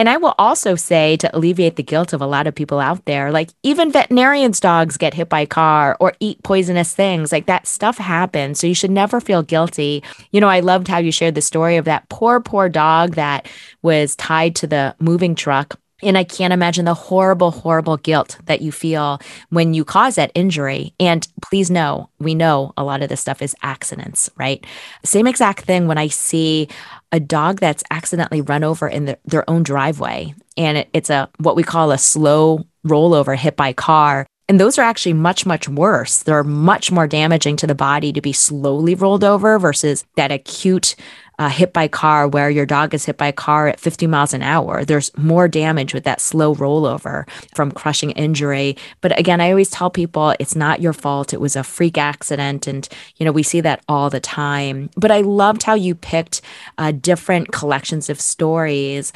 And 0.00 0.08
I 0.08 0.16
will 0.16 0.34
also 0.36 0.74
say 0.74 1.16
to 1.18 1.36
alleviate 1.36 1.76
the 1.76 1.84
guilt 1.84 2.12
of 2.12 2.20
a 2.20 2.26
lot 2.26 2.48
of 2.48 2.54
people 2.56 2.80
out 2.80 3.04
there, 3.04 3.30
like 3.30 3.50
even 3.62 3.92
veterinarians' 3.92 4.58
dogs 4.58 4.96
get 4.96 5.14
hit 5.14 5.28
by 5.28 5.42
a 5.42 5.46
car 5.46 5.96
or 6.00 6.14
eat 6.18 6.42
poisonous 6.42 6.92
things. 6.92 7.30
Like 7.30 7.46
that 7.46 7.68
stuff 7.68 7.98
happens. 7.98 8.58
So 8.58 8.66
you 8.66 8.74
should 8.74 8.90
never 8.90 9.20
feel 9.20 9.44
guilty. 9.44 10.02
You 10.32 10.40
know, 10.40 10.48
I 10.48 10.58
loved 10.58 10.88
how 10.88 10.98
you 10.98 11.12
shared 11.12 11.36
the 11.36 11.40
story 11.40 11.76
of 11.76 11.84
that 11.84 12.08
poor, 12.08 12.40
poor 12.40 12.68
dog 12.68 13.14
that 13.14 13.48
was 13.82 14.16
tied 14.16 14.56
to 14.56 14.66
the 14.66 14.96
moving 15.20 15.34
truck. 15.34 15.78
And 16.02 16.16
I 16.16 16.24
can't 16.24 16.54
imagine 16.54 16.86
the 16.86 16.94
horrible, 16.94 17.50
horrible 17.50 17.98
guilt 17.98 18.38
that 18.46 18.62
you 18.62 18.72
feel 18.72 19.20
when 19.50 19.74
you 19.74 19.84
cause 19.84 20.14
that 20.14 20.32
injury. 20.34 20.94
And 20.98 21.28
please 21.42 21.70
know, 21.70 22.08
we 22.18 22.34
know 22.34 22.72
a 22.78 22.84
lot 22.84 23.02
of 23.02 23.10
this 23.10 23.20
stuff 23.20 23.42
is 23.42 23.54
accidents, 23.60 24.30
right? 24.38 24.64
Same 25.04 25.26
exact 25.26 25.66
thing 25.66 25.88
when 25.88 25.98
I 25.98 26.08
see 26.08 26.68
a 27.12 27.20
dog 27.20 27.60
that's 27.60 27.84
accidentally 27.90 28.40
run 28.40 28.64
over 28.64 28.88
in 28.88 29.04
the, 29.04 29.18
their 29.26 29.48
own 29.50 29.62
driveway. 29.62 30.34
And 30.56 30.78
it, 30.78 30.88
it's 30.94 31.10
a 31.10 31.28
what 31.36 31.54
we 31.54 31.62
call 31.62 31.90
a 31.90 31.98
slow 31.98 32.64
rollover 32.86 33.36
hit 33.36 33.56
by 33.56 33.74
car. 33.74 34.26
And 34.48 34.58
those 34.58 34.78
are 34.78 34.82
actually 34.82 35.12
much, 35.12 35.44
much 35.44 35.68
worse. 35.68 36.22
They're 36.22 36.42
much 36.42 36.90
more 36.90 37.06
damaging 37.06 37.56
to 37.56 37.66
the 37.66 37.74
body 37.74 38.10
to 38.14 38.22
be 38.22 38.32
slowly 38.32 38.94
rolled 38.94 39.22
over 39.22 39.58
versus 39.58 40.06
that 40.16 40.32
acute 40.32 40.96
uh, 41.40 41.48
hit 41.48 41.72
by 41.72 41.88
car 41.88 42.28
where 42.28 42.50
your 42.50 42.66
dog 42.66 42.92
is 42.92 43.06
hit 43.06 43.16
by 43.16 43.28
a 43.28 43.32
car 43.32 43.66
at 43.66 43.80
50 43.80 44.06
miles 44.06 44.34
an 44.34 44.42
hour. 44.42 44.84
There's 44.84 45.10
more 45.16 45.48
damage 45.48 45.94
with 45.94 46.04
that 46.04 46.20
slow 46.20 46.54
rollover 46.54 47.26
from 47.54 47.72
crushing 47.72 48.10
injury. 48.10 48.76
But 49.00 49.18
again, 49.18 49.40
I 49.40 49.48
always 49.48 49.70
tell 49.70 49.88
people 49.88 50.34
it's 50.38 50.54
not 50.54 50.82
your 50.82 50.92
fault. 50.92 51.32
It 51.32 51.40
was 51.40 51.56
a 51.56 51.64
freak 51.64 51.96
accident. 51.96 52.66
And, 52.66 52.86
you 53.16 53.24
know, 53.24 53.32
we 53.32 53.42
see 53.42 53.62
that 53.62 53.82
all 53.88 54.10
the 54.10 54.20
time. 54.20 54.90
But 54.96 55.10
I 55.10 55.22
loved 55.22 55.62
how 55.62 55.72
you 55.72 55.94
picked 55.94 56.42
uh, 56.76 56.92
different 56.92 57.52
collections 57.52 58.10
of 58.10 58.20
stories 58.20 59.12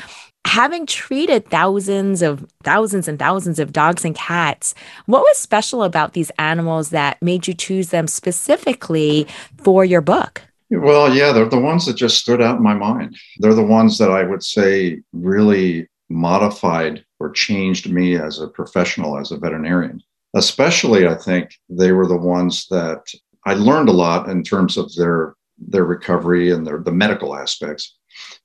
having 0.46 0.84
treated 0.84 1.48
thousands 1.48 2.20
of 2.20 2.46
thousands 2.62 3.08
and 3.08 3.18
thousands 3.18 3.58
of 3.58 3.72
dogs 3.72 4.04
and 4.04 4.14
cats, 4.14 4.74
what 5.06 5.22
was 5.22 5.38
special 5.38 5.82
about 5.82 6.12
these 6.12 6.30
animals 6.38 6.90
that 6.90 7.20
made 7.22 7.48
you 7.48 7.54
choose 7.54 7.88
them 7.88 8.06
specifically 8.06 9.26
for 9.56 9.86
your 9.86 10.02
book? 10.02 10.42
Well, 10.70 11.14
yeah, 11.14 11.32
they're 11.32 11.48
the 11.48 11.58
ones 11.58 11.86
that 11.86 11.96
just 11.96 12.18
stood 12.18 12.40
out 12.40 12.56
in 12.56 12.62
my 12.62 12.74
mind. 12.74 13.16
They're 13.38 13.54
the 13.54 13.62
ones 13.62 13.98
that 13.98 14.10
I 14.10 14.24
would 14.24 14.42
say 14.42 15.02
really 15.12 15.88
modified 16.08 17.04
or 17.20 17.30
changed 17.30 17.90
me 17.90 18.16
as 18.16 18.40
a 18.40 18.48
professional, 18.48 19.18
as 19.18 19.30
a 19.30 19.38
veterinarian. 19.38 20.02
Especially, 20.34 21.06
I 21.06 21.14
think 21.14 21.54
they 21.68 21.92
were 21.92 22.06
the 22.06 22.16
ones 22.16 22.66
that 22.70 23.02
I 23.46 23.54
learned 23.54 23.88
a 23.88 23.92
lot 23.92 24.28
in 24.28 24.42
terms 24.42 24.76
of 24.76 24.94
their 24.94 25.34
their 25.56 25.84
recovery 25.84 26.50
and 26.50 26.66
their 26.66 26.80
the 26.80 26.92
medical 26.92 27.36
aspects. 27.36 27.96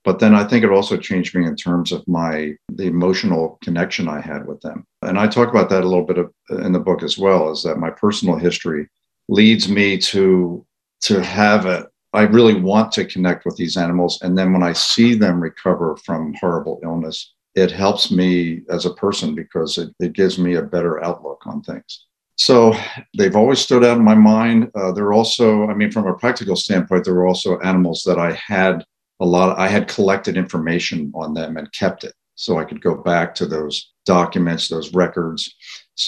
But 0.03 0.19
then 0.19 0.35
I 0.35 0.43
think 0.43 0.63
it 0.63 0.71
also 0.71 0.97
changed 0.97 1.35
me 1.35 1.45
in 1.45 1.55
terms 1.55 1.91
of 1.91 2.07
my 2.07 2.53
the 2.69 2.85
emotional 2.85 3.57
connection 3.63 4.07
I 4.07 4.21
had 4.21 4.45
with 4.45 4.61
them. 4.61 4.85
And 5.01 5.17
I 5.17 5.27
talk 5.27 5.49
about 5.49 5.69
that 5.69 5.83
a 5.83 5.87
little 5.87 6.05
bit 6.05 6.17
of, 6.17 6.31
in 6.49 6.71
the 6.71 6.79
book 6.79 7.01
as 7.01 7.17
well. 7.17 7.51
Is 7.51 7.63
that 7.63 7.77
my 7.79 7.89
personal 7.89 8.35
history 8.37 8.87
leads 9.27 9.67
me 9.69 9.97
to 9.97 10.65
to 11.01 11.23
have 11.23 11.65
a, 11.65 11.87
I 12.13 12.23
really 12.23 12.59
want 12.59 12.91
to 12.93 13.05
connect 13.05 13.45
with 13.45 13.55
these 13.55 13.77
animals. 13.77 14.19
And 14.21 14.37
then 14.37 14.51
when 14.51 14.63
I 14.63 14.73
see 14.73 15.13
them 15.13 15.39
recover 15.39 15.95
from 15.97 16.33
horrible 16.39 16.79
illness, 16.83 17.33
it 17.55 17.71
helps 17.71 18.11
me 18.11 18.61
as 18.69 18.85
a 18.85 18.93
person 18.93 19.35
because 19.35 19.77
it, 19.77 19.93
it 19.99 20.13
gives 20.13 20.39
me 20.39 20.55
a 20.55 20.61
better 20.61 21.03
outlook 21.03 21.41
on 21.45 21.61
things. 21.61 22.05
So 22.35 22.73
they've 23.17 23.35
always 23.35 23.59
stood 23.59 23.83
out 23.83 23.97
in 23.97 24.03
my 24.03 24.15
mind. 24.15 24.71
Uh, 24.73 24.91
there 24.93 25.05
are 25.05 25.13
also, 25.13 25.67
I 25.67 25.73
mean, 25.73 25.91
from 25.91 26.07
a 26.07 26.13
practical 26.13 26.55
standpoint, 26.55 27.03
there 27.03 27.13
were 27.13 27.27
also 27.27 27.59
animals 27.59 28.03
that 28.05 28.17
I 28.17 28.31
had 28.31 28.83
a 29.19 29.25
lot, 29.25 29.59
I 29.59 29.67
had 29.67 29.89
collected 29.89 30.37
information 30.37 31.11
on 31.13 31.33
them 31.33 31.57
and 31.57 31.71
kept 31.73 32.05
it. 32.05 32.13
So 32.35 32.57
I 32.57 32.63
could 32.63 32.81
go 32.81 32.95
back 32.95 33.35
to 33.35 33.45
those 33.45 33.91
documents, 34.05 34.69
those 34.69 34.93
records. 34.93 35.53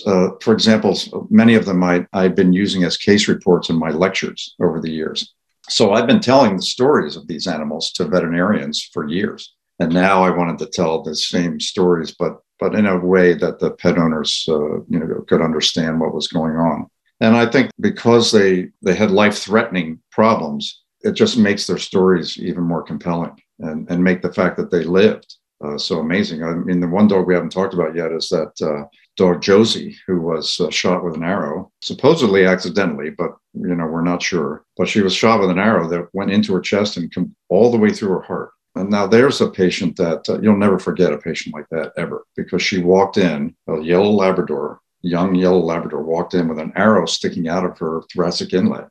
Uh, 0.06 0.30
for 0.42 0.54
example, 0.54 0.98
many 1.30 1.56
of 1.56 1.66
them 1.66 1.84
I, 1.84 2.08
I've 2.14 2.36
been 2.36 2.54
using 2.54 2.86
as 2.86 2.96
case 2.96 3.28
reports 3.28 3.70
in 3.70 3.76
my 3.76 3.90
lectures 3.90 4.56
over 4.62 4.80
the 4.80 4.90
years. 4.90 5.34
So 5.72 5.94
I've 5.94 6.06
been 6.06 6.20
telling 6.20 6.58
the 6.58 6.62
stories 6.62 7.16
of 7.16 7.28
these 7.28 7.48
animals 7.48 7.94
to 7.94 8.06
veterinarians 8.06 8.90
for 8.92 9.08
years. 9.08 9.54
And 9.80 9.94
now 9.94 10.22
I 10.22 10.30
wanted 10.30 10.60
to 10.60 10.66
tell 10.66 11.02
the 11.02 11.16
same 11.16 11.60
stories, 11.60 12.14
but 12.18 12.40
but 12.60 12.76
in 12.76 12.86
a 12.86 13.00
way 13.00 13.34
that 13.34 13.58
the 13.58 13.72
pet 13.72 13.98
owners, 13.98 14.46
uh, 14.48 14.82
you 14.88 15.00
know, 15.00 15.26
could 15.28 15.42
understand 15.42 16.00
what 16.00 16.14
was 16.14 16.28
going 16.28 16.58
on. 16.58 16.88
And 17.22 17.36
I 17.36 17.46
think 17.48 17.72
because 17.80 18.32
they 18.32 18.70
they 18.82 18.94
had 18.94 19.12
life 19.12 19.38
threatening 19.38 20.00
problems, 20.12 20.84
it 21.02 21.14
just 21.14 21.38
makes 21.38 21.66
their 21.66 21.80
stories 21.80 22.38
even 22.38 22.64
more 22.64 22.84
compelling 22.84 23.42
and 23.60 23.90
and 23.90 24.04
make 24.04 24.22
the 24.22 24.34
fact 24.34 24.58
that 24.58 24.72
they 24.72 24.84
lived 24.84 25.38
uh, 25.64 25.78
so 25.78 26.00
amazing. 26.00 26.44
I 26.44 26.54
mean, 26.54 26.82
the 26.82 26.88
one 26.88 27.08
dog 27.08 27.28
we 27.28 27.34
haven't 27.34 27.52
talked 27.52 27.74
about 27.74 27.96
yet 27.96 28.12
is 28.12 28.28
that 28.30 28.54
uh, 28.62 28.88
dog 29.18 29.42
Josie, 29.42 29.96
who 30.08 30.22
was 30.22 30.60
uh, 30.60 30.70
shot 30.70 31.04
with 31.04 31.16
an 31.16 31.24
arrow, 31.24 31.72
supposedly 31.82 32.46
accidentally, 32.46 33.10
but 33.10 33.32
you 33.54 33.76
know 33.76 33.86
we're 33.86 34.02
not 34.02 34.22
sure. 34.22 34.64
But 34.78 34.88
she 34.88 35.02
was 35.02 35.14
shot 35.14 35.42
with 35.42 35.50
an 35.50 35.60
arrow 35.60 35.88
that 35.90 36.08
went 36.14 36.32
into 36.32 36.54
her 36.54 36.62
chest 36.62 36.98
and 36.98 37.14
come 37.14 37.36
all 37.50 37.72
the 37.72 37.78
way 37.78 37.92
through 37.92 38.10
her 38.10 38.22
heart. 38.22 38.52
And 38.76 38.90
now 38.90 39.06
there's 39.06 39.42
a 39.42 39.50
patient 39.50 39.98
that 39.98 40.30
uh, 40.30 40.40
you'll 40.40 40.58
never 40.58 40.80
forget 40.80 41.12
a 41.12 41.18
patient 41.18 41.54
like 41.54 41.68
that 41.72 41.92
ever 41.98 42.26
because 42.38 42.62
she 42.62 42.82
walked 42.82 43.18
in, 43.18 43.54
a 43.68 43.82
yellow 43.82 44.12
Labrador, 44.12 44.80
young 45.02 45.36
yellow 45.36 45.60
Labrador, 45.60 46.04
walked 46.04 46.34
in 46.36 46.48
with 46.48 46.58
an 46.58 46.72
arrow 46.76 47.06
sticking 47.06 47.50
out 47.50 47.66
of 47.66 47.78
her 47.80 48.02
thoracic 48.14 48.54
inlet. 48.54 48.88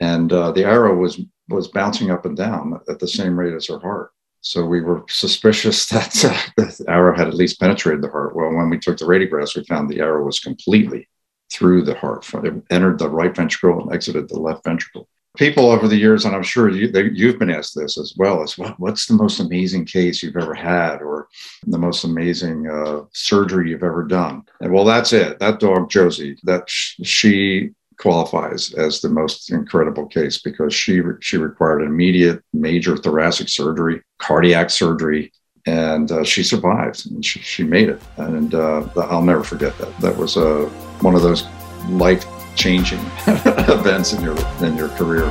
And 0.00 0.32
uh, 0.32 0.52
the 0.52 0.64
arrow 0.64 0.96
was, 0.96 1.20
was 1.48 1.68
bouncing 1.68 2.10
up 2.10 2.24
and 2.24 2.36
down 2.36 2.80
at 2.88 2.98
the 2.98 3.08
same 3.08 3.38
rate 3.38 3.54
as 3.54 3.66
her 3.66 3.78
heart. 3.78 4.12
So 4.46 4.64
we 4.64 4.80
were 4.80 5.04
suspicious 5.08 5.86
that 5.90 6.24
uh, 6.24 6.40
the 6.56 6.84
arrow 6.88 7.16
had 7.16 7.26
at 7.26 7.34
least 7.34 7.58
penetrated 7.58 8.02
the 8.02 8.10
heart. 8.10 8.36
Well, 8.36 8.54
when 8.54 8.70
we 8.70 8.78
took 8.78 8.96
the 8.96 9.04
radiographs, 9.04 9.56
we 9.56 9.64
found 9.64 9.90
the 9.90 10.00
arrow 10.00 10.24
was 10.24 10.38
completely 10.38 11.08
through 11.52 11.82
the 11.82 11.96
heart. 11.96 12.32
It 12.32 12.62
entered 12.70 12.98
the 12.98 13.08
right 13.08 13.34
ventricle 13.34 13.82
and 13.82 13.92
exited 13.92 14.28
the 14.28 14.38
left 14.38 14.62
ventricle 14.64 15.08
people 15.36 15.70
over 15.70 15.86
the 15.86 15.96
years, 15.96 16.24
and 16.24 16.34
I'm 16.34 16.42
sure 16.42 16.70
you, 16.70 16.90
have 17.26 17.38
been 17.38 17.50
asked 17.50 17.74
this 17.76 17.98
as 17.98 18.14
well, 18.16 18.42
is 18.42 18.56
what, 18.56 18.78
what's 18.80 19.06
the 19.06 19.14
most 19.14 19.38
amazing 19.38 19.84
case 19.84 20.22
you've 20.22 20.36
ever 20.36 20.54
had 20.54 21.02
or 21.02 21.28
the 21.66 21.78
most 21.78 22.04
amazing 22.04 22.66
uh, 22.68 23.02
surgery 23.12 23.70
you've 23.70 23.82
ever 23.82 24.04
done? 24.04 24.42
And 24.60 24.72
well, 24.72 24.84
that's 24.84 25.12
it. 25.12 25.38
That 25.38 25.60
dog, 25.60 25.90
Josie, 25.90 26.38
that 26.44 26.68
sh- 26.68 26.94
she 27.02 27.70
qualifies 27.98 28.72
as 28.74 29.00
the 29.00 29.08
most 29.08 29.50
incredible 29.50 30.06
case 30.06 30.38
because 30.38 30.74
she, 30.74 31.00
she 31.20 31.36
required 31.36 31.82
immediate 31.82 32.42
major 32.52 32.96
thoracic 32.96 33.48
surgery, 33.48 34.02
cardiac 34.18 34.70
surgery, 34.70 35.32
and 35.66 36.12
uh, 36.12 36.24
she 36.24 36.42
survived 36.42 37.10
and 37.10 37.24
she, 37.24 37.40
she 37.40 37.64
made 37.64 37.88
it. 37.88 38.00
And 38.16 38.54
uh, 38.54 38.86
I'll 38.96 39.22
never 39.22 39.42
forget 39.42 39.76
that. 39.78 39.98
That 40.00 40.16
was 40.16 40.36
uh, 40.36 40.70
one 41.00 41.14
of 41.14 41.22
those 41.22 41.44
life 41.88 42.24
changing 42.54 42.98
events 43.26 44.12
in 44.12 44.22
your 44.22 44.36
in 44.64 44.76
your 44.76 44.88
career. 44.90 45.28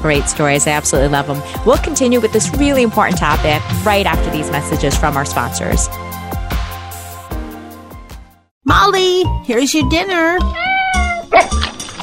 Great 0.00 0.24
stories. 0.24 0.66
I 0.66 0.72
absolutely 0.72 1.10
love 1.10 1.26
them. 1.26 1.40
We'll 1.64 1.78
continue 1.78 2.20
with 2.20 2.32
this 2.32 2.50
really 2.56 2.82
important 2.82 3.18
topic 3.18 3.62
right 3.86 4.04
after 4.04 4.30
these 4.30 4.50
messages 4.50 4.96
from 4.96 5.16
our 5.16 5.24
sponsors. 5.24 5.88
Molly, 8.66 9.24
here's 9.44 9.72
your 9.72 9.88
dinner. 9.88 10.38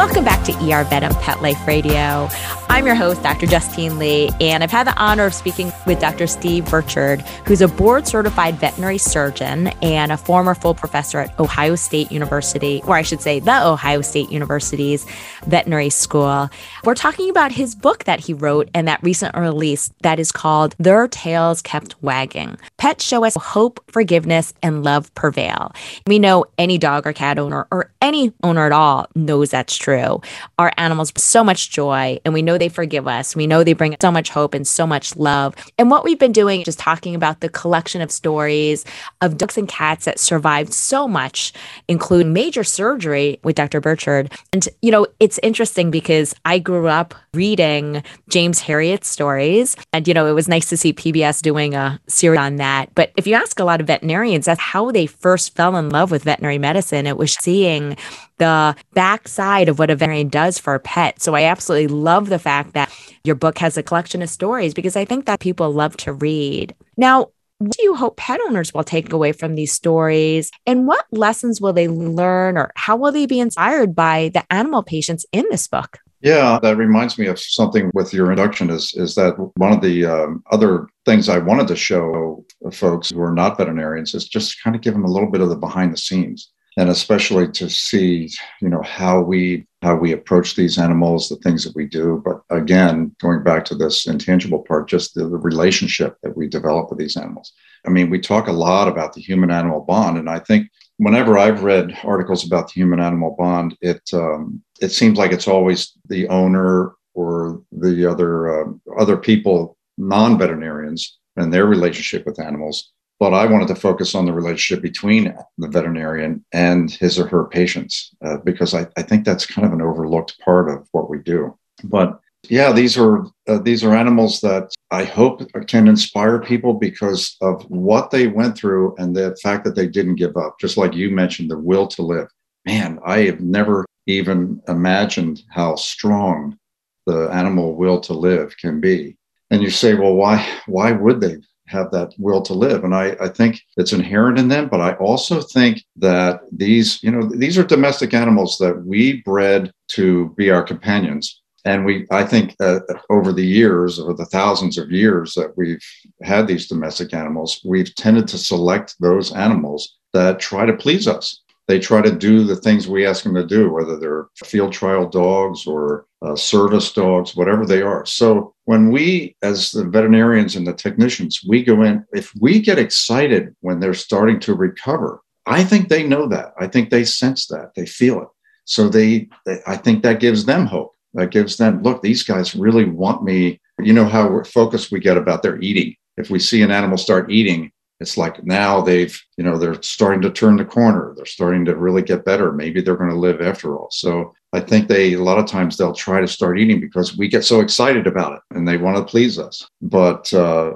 Welcome 0.00 0.24
back 0.24 0.42
to 0.46 0.52
ER 0.54 0.82
Vet 0.84 1.02
Pet 1.20 1.42
Life 1.42 1.66
Radio. 1.66 2.26
I'm 2.70 2.86
your 2.86 2.94
host, 2.94 3.24
Dr. 3.24 3.46
Justine 3.46 3.98
Lee, 3.98 4.30
and 4.40 4.62
I've 4.62 4.70
had 4.70 4.86
the 4.86 4.96
honor 4.96 5.26
of 5.26 5.34
speaking 5.34 5.72
with 5.88 5.98
Dr. 5.98 6.28
Steve 6.28 6.66
Birchard, 6.66 7.20
who's 7.44 7.60
a 7.60 7.66
board 7.66 8.06
certified 8.06 8.60
veterinary 8.60 8.96
surgeon 8.96 9.66
and 9.82 10.12
a 10.12 10.16
former 10.16 10.54
full 10.54 10.74
professor 10.74 11.18
at 11.18 11.36
Ohio 11.40 11.74
State 11.74 12.12
University, 12.12 12.80
or 12.86 12.94
I 12.94 13.02
should 13.02 13.20
say, 13.22 13.40
the 13.40 13.66
Ohio 13.66 14.02
State 14.02 14.30
University's 14.30 15.04
veterinary 15.46 15.90
school. 15.90 16.48
We're 16.84 16.94
talking 16.94 17.28
about 17.28 17.50
his 17.50 17.74
book 17.74 18.04
that 18.04 18.20
he 18.20 18.34
wrote 18.34 18.70
and 18.72 18.86
that 18.86 19.02
recent 19.02 19.36
release 19.36 19.90
that 20.02 20.20
is 20.20 20.30
called 20.30 20.76
Their 20.78 21.08
Tails 21.08 21.62
Kept 21.62 22.00
Wagging. 22.04 22.56
Pets 22.76 23.04
show 23.04 23.24
us 23.24 23.34
hope, 23.34 23.82
forgiveness, 23.90 24.54
and 24.62 24.84
love 24.84 25.12
prevail. 25.16 25.72
We 26.06 26.20
know 26.20 26.44
any 26.56 26.78
dog 26.78 27.04
or 27.04 27.12
cat 27.12 27.36
owner 27.36 27.66
or 27.72 27.90
any 28.00 28.32
owner 28.44 28.64
at 28.64 28.72
all 28.72 29.08
knows 29.16 29.50
that's 29.50 29.76
true. 29.76 30.20
Our 30.56 30.72
animals 30.76 31.12
so 31.16 31.42
much 31.42 31.70
joy, 31.70 32.20
and 32.24 32.32
we 32.32 32.42
know 32.42 32.59
they 32.60 32.68
forgive 32.68 33.08
us. 33.08 33.34
We 33.34 33.48
know 33.48 33.64
they 33.64 33.72
bring 33.72 33.96
so 34.00 34.12
much 34.12 34.30
hope 34.30 34.54
and 34.54 34.66
so 34.66 34.86
much 34.86 35.16
love. 35.16 35.56
And 35.78 35.90
what 35.90 36.04
we've 36.04 36.18
been 36.18 36.30
doing 36.32 36.60
is 36.60 36.66
just 36.66 36.78
talking 36.78 37.16
about 37.16 37.40
the 37.40 37.48
collection 37.48 38.00
of 38.00 38.12
stories 38.12 38.84
of 39.20 39.36
dogs 39.36 39.58
and 39.58 39.66
cats 39.68 40.04
that 40.04 40.20
survived 40.20 40.72
so 40.72 41.08
much, 41.08 41.52
including 41.88 42.32
major 42.32 42.62
surgery 42.62 43.40
with 43.42 43.56
Dr. 43.56 43.80
Birchard. 43.80 44.32
And, 44.52 44.68
you 44.82 44.92
know, 44.92 45.06
it's 45.18 45.40
interesting 45.42 45.90
because 45.90 46.34
I 46.44 46.60
grew 46.60 46.86
up 46.86 47.14
reading 47.34 48.02
James 48.28 48.60
Herriot's 48.60 49.08
stories. 49.08 49.76
And, 49.92 50.06
you 50.06 50.14
know, 50.14 50.26
it 50.26 50.32
was 50.32 50.48
nice 50.48 50.68
to 50.68 50.76
see 50.76 50.92
PBS 50.92 51.42
doing 51.42 51.74
a 51.74 52.00
series 52.06 52.38
on 52.38 52.56
that. 52.56 52.94
But 52.94 53.12
if 53.16 53.26
you 53.26 53.34
ask 53.34 53.58
a 53.58 53.64
lot 53.64 53.80
of 53.80 53.86
veterinarians, 53.86 54.46
that's 54.46 54.60
how 54.60 54.90
they 54.90 55.06
first 55.06 55.56
fell 55.56 55.76
in 55.76 55.88
love 55.88 56.10
with 56.10 56.24
veterinary 56.24 56.58
medicine. 56.58 57.06
It 57.06 57.16
was 57.16 57.34
seeing 57.34 57.96
the 58.40 58.74
backside 58.94 59.68
of 59.68 59.78
what 59.78 59.90
a 59.90 59.94
veterinarian 59.94 60.28
does 60.28 60.58
for 60.58 60.74
a 60.74 60.80
pet. 60.80 61.22
So 61.22 61.34
I 61.34 61.44
absolutely 61.44 61.86
love 61.86 62.28
the 62.28 62.38
fact 62.38 62.72
that 62.72 62.92
your 63.22 63.36
book 63.36 63.58
has 63.58 63.76
a 63.76 63.82
collection 63.82 64.22
of 64.22 64.30
stories 64.30 64.74
because 64.74 64.96
I 64.96 65.04
think 65.04 65.26
that 65.26 65.38
people 65.38 65.70
love 65.70 65.96
to 65.98 66.12
read. 66.12 66.74
Now, 66.96 67.28
what 67.58 67.72
do 67.72 67.82
you 67.82 67.94
hope 67.94 68.16
pet 68.16 68.40
owners 68.48 68.72
will 68.72 68.82
take 68.82 69.12
away 69.12 69.32
from 69.32 69.54
these 69.54 69.72
stories? 69.72 70.50
And 70.66 70.86
what 70.86 71.04
lessons 71.12 71.60
will 71.60 71.74
they 71.74 71.88
learn 71.88 72.56
or 72.56 72.72
how 72.74 72.96
will 72.96 73.12
they 73.12 73.26
be 73.26 73.38
inspired 73.38 73.94
by 73.94 74.30
the 74.32 74.50
animal 74.50 74.82
patients 74.82 75.26
in 75.30 75.44
this 75.50 75.68
book? 75.68 75.98
Yeah, 76.22 76.58
that 76.62 76.76
reminds 76.76 77.18
me 77.18 77.26
of 77.26 77.38
something 77.38 77.90
with 77.94 78.12
your 78.12 78.30
introduction 78.30 78.70
is, 78.70 78.94
is 78.94 79.14
that 79.14 79.34
one 79.56 79.72
of 79.72 79.82
the 79.82 80.06
um, 80.06 80.42
other 80.50 80.88
things 81.04 81.28
I 81.28 81.38
wanted 81.38 81.68
to 81.68 81.76
show 81.76 82.44
folks 82.72 83.10
who 83.10 83.20
are 83.20 83.32
not 83.32 83.58
veterinarians 83.58 84.14
is 84.14 84.28
just 84.28 84.62
kind 84.62 84.74
of 84.74 84.82
give 84.82 84.94
them 84.94 85.04
a 85.04 85.10
little 85.10 85.30
bit 85.30 85.40
of 85.40 85.50
the 85.50 85.56
behind 85.56 85.92
the 85.92 85.98
scenes 85.98 86.50
and 86.76 86.88
especially 86.88 87.48
to 87.50 87.68
see 87.68 88.30
you 88.60 88.68
know 88.68 88.82
how 88.82 89.20
we 89.20 89.66
how 89.82 89.94
we 89.94 90.12
approach 90.12 90.54
these 90.54 90.78
animals 90.78 91.28
the 91.28 91.36
things 91.36 91.64
that 91.64 91.74
we 91.74 91.86
do 91.86 92.22
but 92.24 92.42
again 92.50 93.14
going 93.20 93.42
back 93.42 93.64
to 93.64 93.74
this 93.74 94.06
intangible 94.06 94.60
part 94.60 94.88
just 94.88 95.14
the, 95.14 95.22
the 95.28 95.38
relationship 95.38 96.16
that 96.22 96.36
we 96.36 96.48
develop 96.48 96.90
with 96.90 96.98
these 96.98 97.16
animals 97.16 97.52
i 97.86 97.90
mean 97.90 98.10
we 98.10 98.20
talk 98.20 98.48
a 98.48 98.52
lot 98.52 98.88
about 98.88 99.12
the 99.12 99.20
human 99.20 99.50
animal 99.50 99.80
bond 99.80 100.16
and 100.18 100.30
i 100.30 100.38
think 100.38 100.68
whenever 100.98 101.38
i've 101.38 101.62
read 101.62 101.96
articles 102.04 102.46
about 102.46 102.68
the 102.68 102.74
human 102.74 103.00
animal 103.00 103.34
bond 103.38 103.76
it 103.80 104.02
um, 104.12 104.62
it 104.80 104.90
seems 104.90 105.18
like 105.18 105.32
it's 105.32 105.48
always 105.48 105.92
the 106.08 106.28
owner 106.28 106.92
or 107.14 107.62
the 107.72 108.06
other 108.10 108.62
uh, 108.62 108.72
other 108.98 109.16
people, 109.16 109.76
non-veterinarians, 109.98 111.18
and 111.36 111.52
their 111.52 111.66
relationship 111.66 112.24
with 112.26 112.40
animals. 112.40 112.92
But 113.20 113.34
I 113.34 113.44
wanted 113.44 113.68
to 113.68 113.74
focus 113.74 114.14
on 114.14 114.24
the 114.24 114.32
relationship 114.32 114.82
between 114.82 115.36
the 115.58 115.68
veterinarian 115.68 116.42
and 116.52 116.90
his 116.90 117.18
or 117.18 117.28
her 117.28 117.44
patients 117.44 118.14
uh, 118.24 118.38
because 118.38 118.74
I, 118.74 118.86
I 118.96 119.02
think 119.02 119.24
that's 119.24 119.44
kind 119.44 119.66
of 119.66 119.74
an 119.74 119.82
overlooked 119.82 120.40
part 120.40 120.70
of 120.70 120.88
what 120.92 121.10
we 121.10 121.18
do. 121.18 121.54
But 121.84 122.18
yeah, 122.48 122.72
these 122.72 122.96
are 122.96 123.26
uh, 123.46 123.58
these 123.58 123.84
are 123.84 123.94
animals 123.94 124.40
that 124.40 124.72
I 124.90 125.04
hope 125.04 125.42
can 125.66 125.86
inspire 125.86 126.40
people 126.40 126.72
because 126.72 127.36
of 127.42 127.62
what 127.64 128.10
they 128.10 128.26
went 128.26 128.56
through 128.56 128.96
and 128.96 129.14
the 129.14 129.36
fact 129.42 129.64
that 129.64 129.74
they 129.74 129.86
didn't 129.86 130.14
give 130.14 130.38
up. 130.38 130.58
Just 130.58 130.78
like 130.78 130.94
you 130.94 131.10
mentioned, 131.10 131.50
the 131.50 131.58
will 131.58 131.86
to 131.88 132.02
live. 132.02 132.28
Man, 132.64 132.98
I 133.04 133.20
have 133.20 133.40
never 133.40 133.84
even 134.06 134.62
imagined 134.66 135.42
how 135.50 135.76
strong 135.76 136.58
the 137.06 137.28
animal 137.28 137.74
will 137.76 138.00
to 138.00 138.14
live 138.14 138.56
can 138.56 138.80
be. 138.80 139.16
And 139.50 139.62
you 139.62 139.70
say, 139.70 139.94
well, 139.94 140.14
why 140.14 140.46
why 140.66 140.92
would 140.92 141.20
they 141.20 141.36
have 141.70 141.90
that 141.92 142.12
will 142.18 142.42
to 142.42 142.54
live? 142.54 142.84
And 142.84 142.94
I, 142.94 143.16
I 143.20 143.28
think 143.28 143.62
it's 143.76 143.92
inherent 143.92 144.38
in 144.38 144.48
them, 144.48 144.68
but 144.68 144.80
I 144.80 144.94
also 144.94 145.40
think 145.40 145.84
that 145.96 146.40
these, 146.52 147.02
you 147.02 147.10
know, 147.10 147.22
these 147.22 147.56
are 147.56 147.64
domestic 147.64 148.14
animals 148.14 148.58
that 148.58 148.84
we 148.84 149.22
bred 149.22 149.72
to 149.88 150.34
be 150.36 150.50
our 150.50 150.62
companions 150.62 151.40
and 151.64 151.84
we 151.84 152.06
i 152.10 152.24
think 152.24 152.54
uh, 152.60 152.80
over 153.10 153.32
the 153.32 153.44
years 153.44 153.98
over 153.98 154.14
the 154.14 154.26
thousands 154.26 154.78
of 154.78 154.90
years 154.90 155.34
that 155.34 155.52
we've 155.56 155.84
had 156.22 156.46
these 156.46 156.68
domestic 156.68 157.12
animals 157.12 157.60
we've 157.64 157.94
tended 157.94 158.26
to 158.28 158.38
select 158.38 158.94
those 159.00 159.32
animals 159.32 159.96
that 160.12 160.40
try 160.40 160.64
to 160.64 160.76
please 160.76 161.06
us 161.06 161.39
they 161.70 161.78
try 161.78 162.02
to 162.02 162.10
do 162.10 162.42
the 162.42 162.56
things 162.56 162.88
we 162.88 163.06
ask 163.06 163.22
them 163.22 163.34
to 163.34 163.46
do 163.46 163.70
whether 163.70 163.96
they're 163.96 164.26
field 164.44 164.72
trial 164.72 165.08
dogs 165.08 165.66
or 165.66 166.04
uh, 166.22 166.34
service 166.34 166.92
dogs 166.92 167.36
whatever 167.36 167.64
they 167.64 167.80
are. 167.80 168.04
So 168.04 168.54
when 168.64 168.90
we 168.90 169.36
as 169.42 169.70
the 169.70 169.84
veterinarians 169.84 170.56
and 170.56 170.66
the 170.66 170.74
technicians 170.74 171.40
we 171.48 171.62
go 171.62 171.82
in 171.82 172.04
if 172.12 172.32
we 172.40 172.60
get 172.60 172.78
excited 172.78 173.54
when 173.60 173.78
they're 173.78 173.94
starting 173.94 174.40
to 174.40 174.54
recover 174.54 175.20
i 175.46 175.62
think 175.62 175.88
they 175.88 176.02
know 176.02 176.26
that. 176.26 176.52
I 176.58 176.66
think 176.66 176.90
they 176.90 177.04
sense 177.04 177.46
that. 177.46 177.72
They 177.76 177.86
feel 177.86 178.20
it. 178.22 178.28
So 178.64 178.88
they, 178.88 179.28
they 179.46 179.58
i 179.66 179.76
think 179.76 180.02
that 180.02 180.20
gives 180.20 180.44
them 180.44 180.66
hope. 180.66 180.92
That 181.14 181.30
gives 181.30 181.56
them 181.56 181.82
look 181.82 182.02
these 182.02 182.24
guys 182.24 182.54
really 182.54 182.84
want 182.84 183.22
me. 183.22 183.60
You 183.78 183.92
know 183.92 184.06
how 184.16 184.42
focused 184.42 184.90
we 184.90 185.00
get 185.00 185.16
about 185.16 185.42
their 185.42 185.60
eating. 185.60 185.94
If 186.16 186.30
we 186.30 186.38
see 186.38 186.62
an 186.62 186.70
animal 186.70 186.98
start 186.98 187.30
eating 187.30 187.70
it's 188.00 188.16
like 188.16 188.44
now 188.44 188.80
they've 188.80 189.20
you 189.36 189.44
know 189.44 189.58
they're 189.58 189.80
starting 189.82 190.22
to 190.22 190.30
turn 190.30 190.56
the 190.56 190.64
corner. 190.64 191.12
They're 191.16 191.26
starting 191.26 191.64
to 191.66 191.76
really 191.76 192.02
get 192.02 192.24
better. 192.24 192.52
Maybe 192.52 192.80
they're 192.80 192.96
going 192.96 193.10
to 193.10 193.16
live 193.16 193.40
after 193.40 193.76
all. 193.76 193.90
So 193.90 194.34
i 194.52 194.58
think 194.58 194.88
they 194.88 195.12
a 195.12 195.22
lot 195.22 195.38
of 195.38 195.46
times 195.46 195.76
they'll 195.76 195.92
try 195.92 196.20
to 196.20 196.26
start 196.26 196.58
eating 196.58 196.80
because 196.80 197.16
we 197.16 197.28
get 197.28 197.44
so 197.44 197.60
excited 197.60 198.06
about 198.08 198.32
it 198.32 198.56
and 198.56 198.66
they 198.66 198.76
want 198.76 198.96
to 198.96 199.04
please 199.04 199.38
us. 199.38 199.66
But 199.80 200.32
uh, 200.34 200.74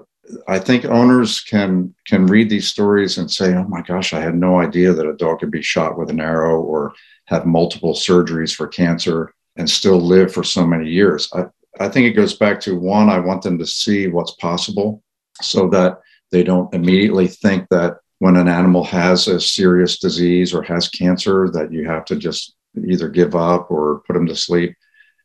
i 0.49 0.59
think 0.59 0.85
owners 0.87 1.41
can 1.41 1.95
can 2.07 2.27
read 2.27 2.49
these 2.49 2.69
stories 2.69 3.19
and 3.19 3.31
say 3.31 3.55
oh 3.55 3.65
my 3.65 3.83
gosh 3.83 4.15
i 4.15 4.21
had 4.21 4.35
no 4.35 4.59
idea 4.59 4.91
that 4.91 5.07
a 5.07 5.13
dog 5.17 5.41
could 5.41 5.51
be 5.51 5.61
shot 5.61 5.99
with 5.99 6.09
an 6.09 6.19
arrow 6.19 6.63
or 6.63 6.95
have 7.27 7.47
multiple 7.47 7.95
surgeries 7.95 8.55
for 8.55 8.67
cancer 8.67 9.35
and 9.57 9.69
still 9.69 10.01
live 10.01 10.33
for 10.33 10.45
so 10.45 10.67
many 10.67 10.89
years. 10.89 11.29
I, 11.33 11.45
I 11.81 11.89
think 11.89 12.07
it 12.07 12.17
goes 12.17 12.37
back 12.37 12.61
to 12.61 12.79
one, 12.79 13.09
I 13.09 13.19
want 13.19 13.43
them 13.43 13.59
to 13.59 13.67
see 13.67 14.09
what's 14.09 14.33
possible 14.33 15.03
so 15.43 15.69
that 15.71 16.01
they 16.35 16.43
don't 16.43 16.75
immediately 16.75 17.29
think 17.29 17.69
that 17.71 17.99
when 18.19 18.37
an 18.37 18.49
animal 18.49 18.83
has 18.83 19.29
a 19.29 19.41
serious 19.41 20.01
disease 20.01 20.53
or 20.53 20.63
has 20.63 20.89
cancer, 20.89 21.49
that 21.51 21.71
you 21.71 21.87
have 21.87 22.05
to 22.07 22.17
just 22.17 22.57
either 22.89 23.09
give 23.09 23.37
up 23.37 23.71
or 23.71 24.03
put 24.05 24.15
them 24.15 24.27
to 24.27 24.35
sleep. 24.35 24.75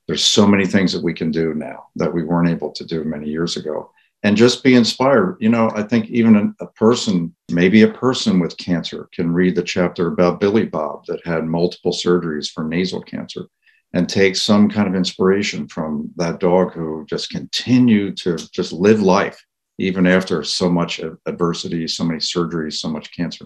There's 0.08 0.24
so 0.24 0.46
many 0.46 0.68
things 0.68 0.94
that 0.94 1.04
we 1.04 1.16
can 1.16 1.32
do 1.32 1.56
now 1.56 1.88
that 1.96 2.14
we 2.14 2.24
weren't 2.24 2.50
able 2.50 2.72
to 2.74 2.86
do 2.86 3.04
many 3.04 3.28
years 3.28 3.58
ago. 3.58 3.92
And 4.22 4.38
just 4.38 4.64
be 4.64 4.76
inspired. 4.76 5.38
You 5.40 5.50
know, 5.50 5.72
I 5.74 5.82
think 5.82 6.10
even 6.10 6.54
a, 6.60 6.68
person, 6.68 7.34
maybe 7.50 7.82
a 7.82 7.94
person 7.94 8.40
with 8.40 8.58
cancer, 8.58 9.10
can 9.12 9.34
read 9.34 9.56
the 9.56 9.64
chapter 9.64 10.10
about 10.10 10.40
Billy 10.40 10.66
Bob 10.66 11.06
that 11.08 11.26
had 11.26 11.46
multiple 11.46 11.94
surgeries 11.94 12.52
for 12.52 12.66
nasal 12.66 13.02
cancer 13.02 13.48
and 13.94 14.08
take 14.08 14.36
some 14.36 14.70
kind 14.70 14.88
of 14.88 14.94
inspiration 14.94 15.68
from 15.70 16.12
that 16.18 16.40
dog 16.40 16.74
who 16.74 17.04
just 17.10 17.32
continued 17.32 18.18
to 18.18 18.36
just 18.54 18.74
live 18.74 19.02
life 19.02 19.44
even 19.80 20.06
after 20.06 20.44
so 20.44 20.70
much 20.70 21.00
adversity, 21.26 21.88
so 21.88 22.04
many 22.04 22.20
surgeries, 22.20 22.74
so 22.74 22.90
much 22.90 23.12
cancer. 23.12 23.46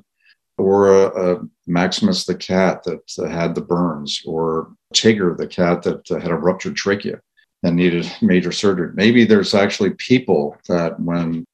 Or 0.57 1.47
Maximus 1.65 2.25
the 2.25 2.35
cat 2.35 2.83
that 2.83 3.11
uh, 3.17 3.27
had 3.27 3.55
the 3.55 3.61
burns, 3.61 4.21
or 4.25 4.73
Tigger 4.93 5.35
the 5.35 5.47
cat 5.47 5.81
that 5.83 6.09
uh, 6.11 6.19
had 6.19 6.31
a 6.31 6.35
ruptured 6.35 6.75
trachea 6.75 7.19
and 7.63 7.75
needed 7.75 8.11
major 8.21 8.51
surgery. 8.51 8.91
Maybe 8.93 9.25
there's 9.25 9.53
actually 9.53 9.91
people 9.91 10.57
that 10.67 10.99
when 10.99 11.45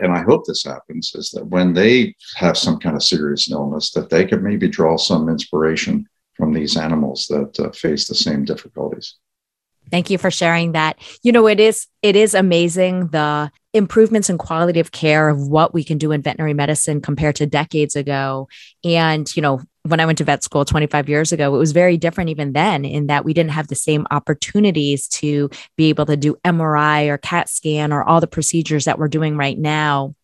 and 0.00 0.12
I 0.12 0.22
hope 0.22 0.44
this 0.44 0.64
happens, 0.64 1.12
is 1.14 1.30
that 1.30 1.46
when 1.46 1.72
they 1.72 2.14
have 2.34 2.58
some 2.58 2.78
kind 2.78 2.96
of 2.96 3.02
serious 3.02 3.50
illness, 3.50 3.92
that 3.92 4.10
they 4.10 4.26
could 4.26 4.42
maybe 4.42 4.68
draw 4.68 4.96
some 4.96 5.28
inspiration 5.28 6.06
from 6.36 6.52
these 6.52 6.76
animals 6.76 7.28
that 7.28 7.58
uh, 7.60 7.70
face 7.70 8.08
the 8.08 8.14
same 8.14 8.44
difficulties. 8.44 9.14
Thank 9.90 10.10
you 10.10 10.18
for 10.18 10.30
sharing 10.30 10.72
that. 10.72 10.98
You 11.22 11.32
know, 11.32 11.46
it 11.46 11.60
is 11.60 11.86
it 12.02 12.16
is 12.16 12.34
amazing 12.34 13.08
the 13.08 13.50
improvements 13.74 14.30
in 14.30 14.38
quality 14.38 14.80
of 14.80 14.92
care 14.92 15.28
of 15.28 15.48
what 15.48 15.74
we 15.74 15.84
can 15.84 15.98
do 15.98 16.12
in 16.12 16.22
veterinary 16.22 16.54
medicine 16.54 17.00
compared 17.00 17.36
to 17.36 17.46
decades 17.46 17.96
ago. 17.96 18.48
And, 18.84 19.28
you 19.36 19.42
know, 19.42 19.60
when 19.86 20.00
I 20.00 20.06
went 20.06 20.16
to 20.18 20.24
vet 20.24 20.42
school 20.42 20.64
25 20.64 21.10
years 21.10 21.30
ago, 21.30 21.54
it 21.54 21.58
was 21.58 21.72
very 21.72 21.98
different 21.98 22.30
even 22.30 22.54
then 22.54 22.86
in 22.86 23.06
that 23.08 23.24
we 23.24 23.34
didn't 23.34 23.50
have 23.50 23.68
the 23.68 23.74
same 23.74 24.06
opportunities 24.10 25.06
to 25.08 25.50
be 25.76 25.90
able 25.90 26.06
to 26.06 26.16
do 26.16 26.36
MRI 26.42 27.08
or 27.08 27.18
CAT 27.18 27.50
scan 27.50 27.92
or 27.92 28.02
all 28.02 28.18
the 28.18 28.26
procedures 28.26 28.86
that 28.86 28.98
we're 28.98 29.08
doing 29.08 29.36
right 29.36 29.58
now. 29.58 30.14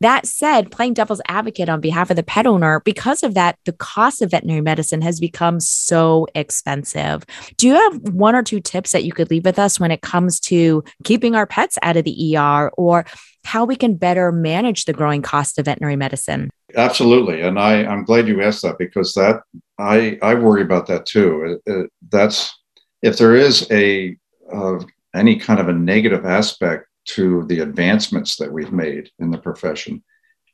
That 0.00 0.26
said, 0.26 0.70
playing 0.70 0.94
devil's 0.94 1.20
advocate 1.26 1.68
on 1.68 1.80
behalf 1.80 2.10
of 2.10 2.16
the 2.16 2.22
pet 2.22 2.46
owner, 2.46 2.80
because 2.84 3.24
of 3.24 3.34
that, 3.34 3.58
the 3.64 3.72
cost 3.72 4.22
of 4.22 4.30
veterinary 4.30 4.60
medicine 4.60 5.02
has 5.02 5.18
become 5.18 5.58
so 5.58 6.28
expensive. 6.36 7.26
Do 7.56 7.66
you 7.66 7.74
have 7.74 8.12
one 8.12 8.36
or 8.36 8.44
two 8.44 8.60
tips 8.60 8.92
that 8.92 9.02
you 9.02 9.12
could 9.12 9.30
leave 9.30 9.44
with 9.44 9.58
us 9.58 9.80
when 9.80 9.90
it 9.90 10.00
comes 10.00 10.38
to 10.40 10.84
keeping 11.02 11.34
our 11.34 11.46
pets 11.46 11.76
out 11.82 11.96
of 11.96 12.04
the 12.04 12.36
ER 12.36 12.70
or 12.76 13.04
how 13.42 13.64
we 13.64 13.74
can 13.74 13.96
better 13.96 14.30
manage 14.30 14.84
the 14.84 14.92
growing 14.92 15.22
cost 15.22 15.58
of 15.58 15.64
veterinary 15.64 15.96
medicine? 15.96 16.50
Absolutely, 16.76 17.42
and 17.42 17.58
I, 17.58 17.84
I'm 17.84 18.04
glad 18.04 18.28
you 18.28 18.42
asked 18.42 18.62
that 18.62 18.78
because 18.78 19.14
that 19.14 19.42
I 19.78 20.18
I 20.22 20.34
worry 20.34 20.62
about 20.62 20.86
that 20.88 21.06
too. 21.06 21.60
It, 21.66 21.72
it, 21.72 21.90
that's 22.10 22.54
if 23.02 23.16
there 23.16 23.34
is 23.34 23.66
a 23.70 24.16
uh, 24.52 24.78
any 25.14 25.36
kind 25.36 25.60
of 25.60 25.68
a 25.68 25.72
negative 25.72 26.26
aspect 26.26 26.86
to 27.06 27.44
the 27.46 27.60
advancements 27.60 28.36
that 28.36 28.52
we've 28.52 28.72
made 28.72 29.10
in 29.18 29.30
the 29.30 29.38
profession, 29.38 30.02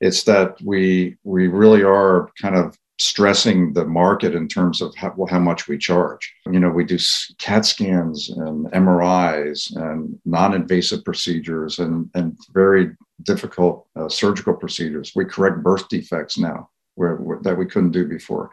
it's 0.00 0.22
that 0.24 0.56
we 0.62 1.16
we 1.24 1.48
really 1.48 1.82
are 1.82 2.30
kind 2.40 2.54
of 2.54 2.78
stressing 2.98 3.72
the 3.72 3.84
market 3.84 4.36
in 4.36 4.46
terms 4.46 4.80
of 4.80 4.94
how, 4.94 5.12
how 5.28 5.38
much 5.40 5.66
we 5.66 5.76
charge. 5.76 6.32
You 6.46 6.60
know, 6.60 6.70
we 6.70 6.84
do 6.84 6.98
CAT 7.38 7.66
scans 7.66 8.30
and 8.30 8.66
MRIs 8.66 9.74
and 9.76 10.16
non-invasive 10.24 11.04
procedures 11.04 11.80
and 11.80 12.08
and 12.14 12.36
very 12.52 12.96
difficult 13.24 13.86
uh, 13.96 14.08
surgical 14.08 14.54
procedures. 14.54 15.12
We 15.14 15.24
correct 15.24 15.62
birth 15.62 15.88
defects 15.88 16.38
now 16.38 16.70
where, 16.94 17.16
where, 17.16 17.40
that 17.42 17.58
we 17.58 17.66
couldn't 17.66 17.92
do 17.92 18.06
before, 18.06 18.50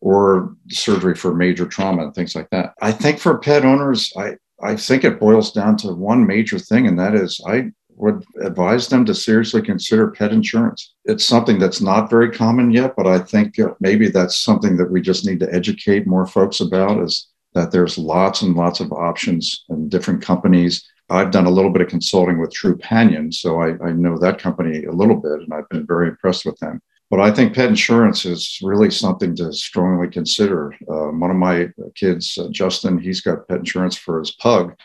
or 0.00 0.54
surgery 0.68 1.14
for 1.14 1.34
major 1.34 1.66
trauma 1.66 2.04
and 2.04 2.14
things 2.14 2.34
like 2.34 2.48
that. 2.50 2.74
I 2.80 2.92
think 2.92 3.18
for 3.18 3.38
pet 3.38 3.64
owners, 3.64 4.12
I, 4.16 4.36
I 4.62 4.76
think 4.76 5.04
it 5.04 5.20
boils 5.20 5.52
down 5.52 5.76
to 5.78 5.92
one 5.92 6.26
major 6.26 6.58
thing, 6.58 6.86
and 6.86 6.98
that 6.98 7.14
is 7.14 7.40
I 7.46 7.72
would 8.00 8.24
advise 8.42 8.88
them 8.88 9.04
to 9.04 9.14
seriously 9.14 9.60
consider 9.60 10.10
pet 10.10 10.32
insurance. 10.32 10.94
It's 11.04 11.24
something 11.24 11.58
that's 11.58 11.80
not 11.82 12.08
very 12.08 12.30
common 12.30 12.70
yet, 12.70 12.94
but 12.96 13.06
I 13.06 13.18
think 13.18 13.58
uh, 13.58 13.74
maybe 13.80 14.08
that's 14.08 14.38
something 14.38 14.76
that 14.78 14.90
we 14.90 15.02
just 15.02 15.26
need 15.26 15.40
to 15.40 15.54
educate 15.54 16.06
more 16.06 16.26
folks 16.26 16.60
about 16.60 17.02
is 17.02 17.28
that 17.54 17.72
there's 17.72 17.98
lots 17.98 18.42
and 18.42 18.56
lots 18.56 18.80
of 18.80 18.92
options 18.92 19.64
and 19.68 19.90
different 19.90 20.22
companies 20.22 20.88
I've 21.10 21.32
done 21.32 21.46
a 21.46 21.50
little 21.50 21.70
bit 21.70 21.82
of 21.82 21.88
consulting 21.88 22.38
with 22.38 22.52
Trupanion, 22.54 23.34
so 23.34 23.60
I, 23.60 23.70
I, 23.84 23.92
know 23.92 24.16
that 24.18 24.38
company 24.38 24.84
a 24.84 24.92
little 24.92 25.16
bit, 25.16 25.40
and 25.40 25.52
I've 25.52 25.68
been 25.68 25.84
very 25.84 26.08
impressed 26.08 26.46
with 26.46 26.56
them. 26.60 26.80
But 27.10 27.18
I 27.18 27.32
think 27.32 27.54
pet 27.54 27.68
insurance 27.68 28.24
is 28.24 28.60
really 28.62 28.90
something 28.92 29.34
to 29.36 29.52
strongly 29.52 30.08
consider. 30.08 30.72
Uh, 30.88 31.08
one 31.08 31.32
of 31.32 31.36
my 31.36 31.68
kids, 31.96 32.38
uh, 32.38 32.48
Justin, 32.52 32.98
he's 32.98 33.20
got 33.20 33.48
pet 33.48 33.58
insurance 33.58 33.96
for 33.96 34.20
his 34.20 34.30
pug. 34.30 34.76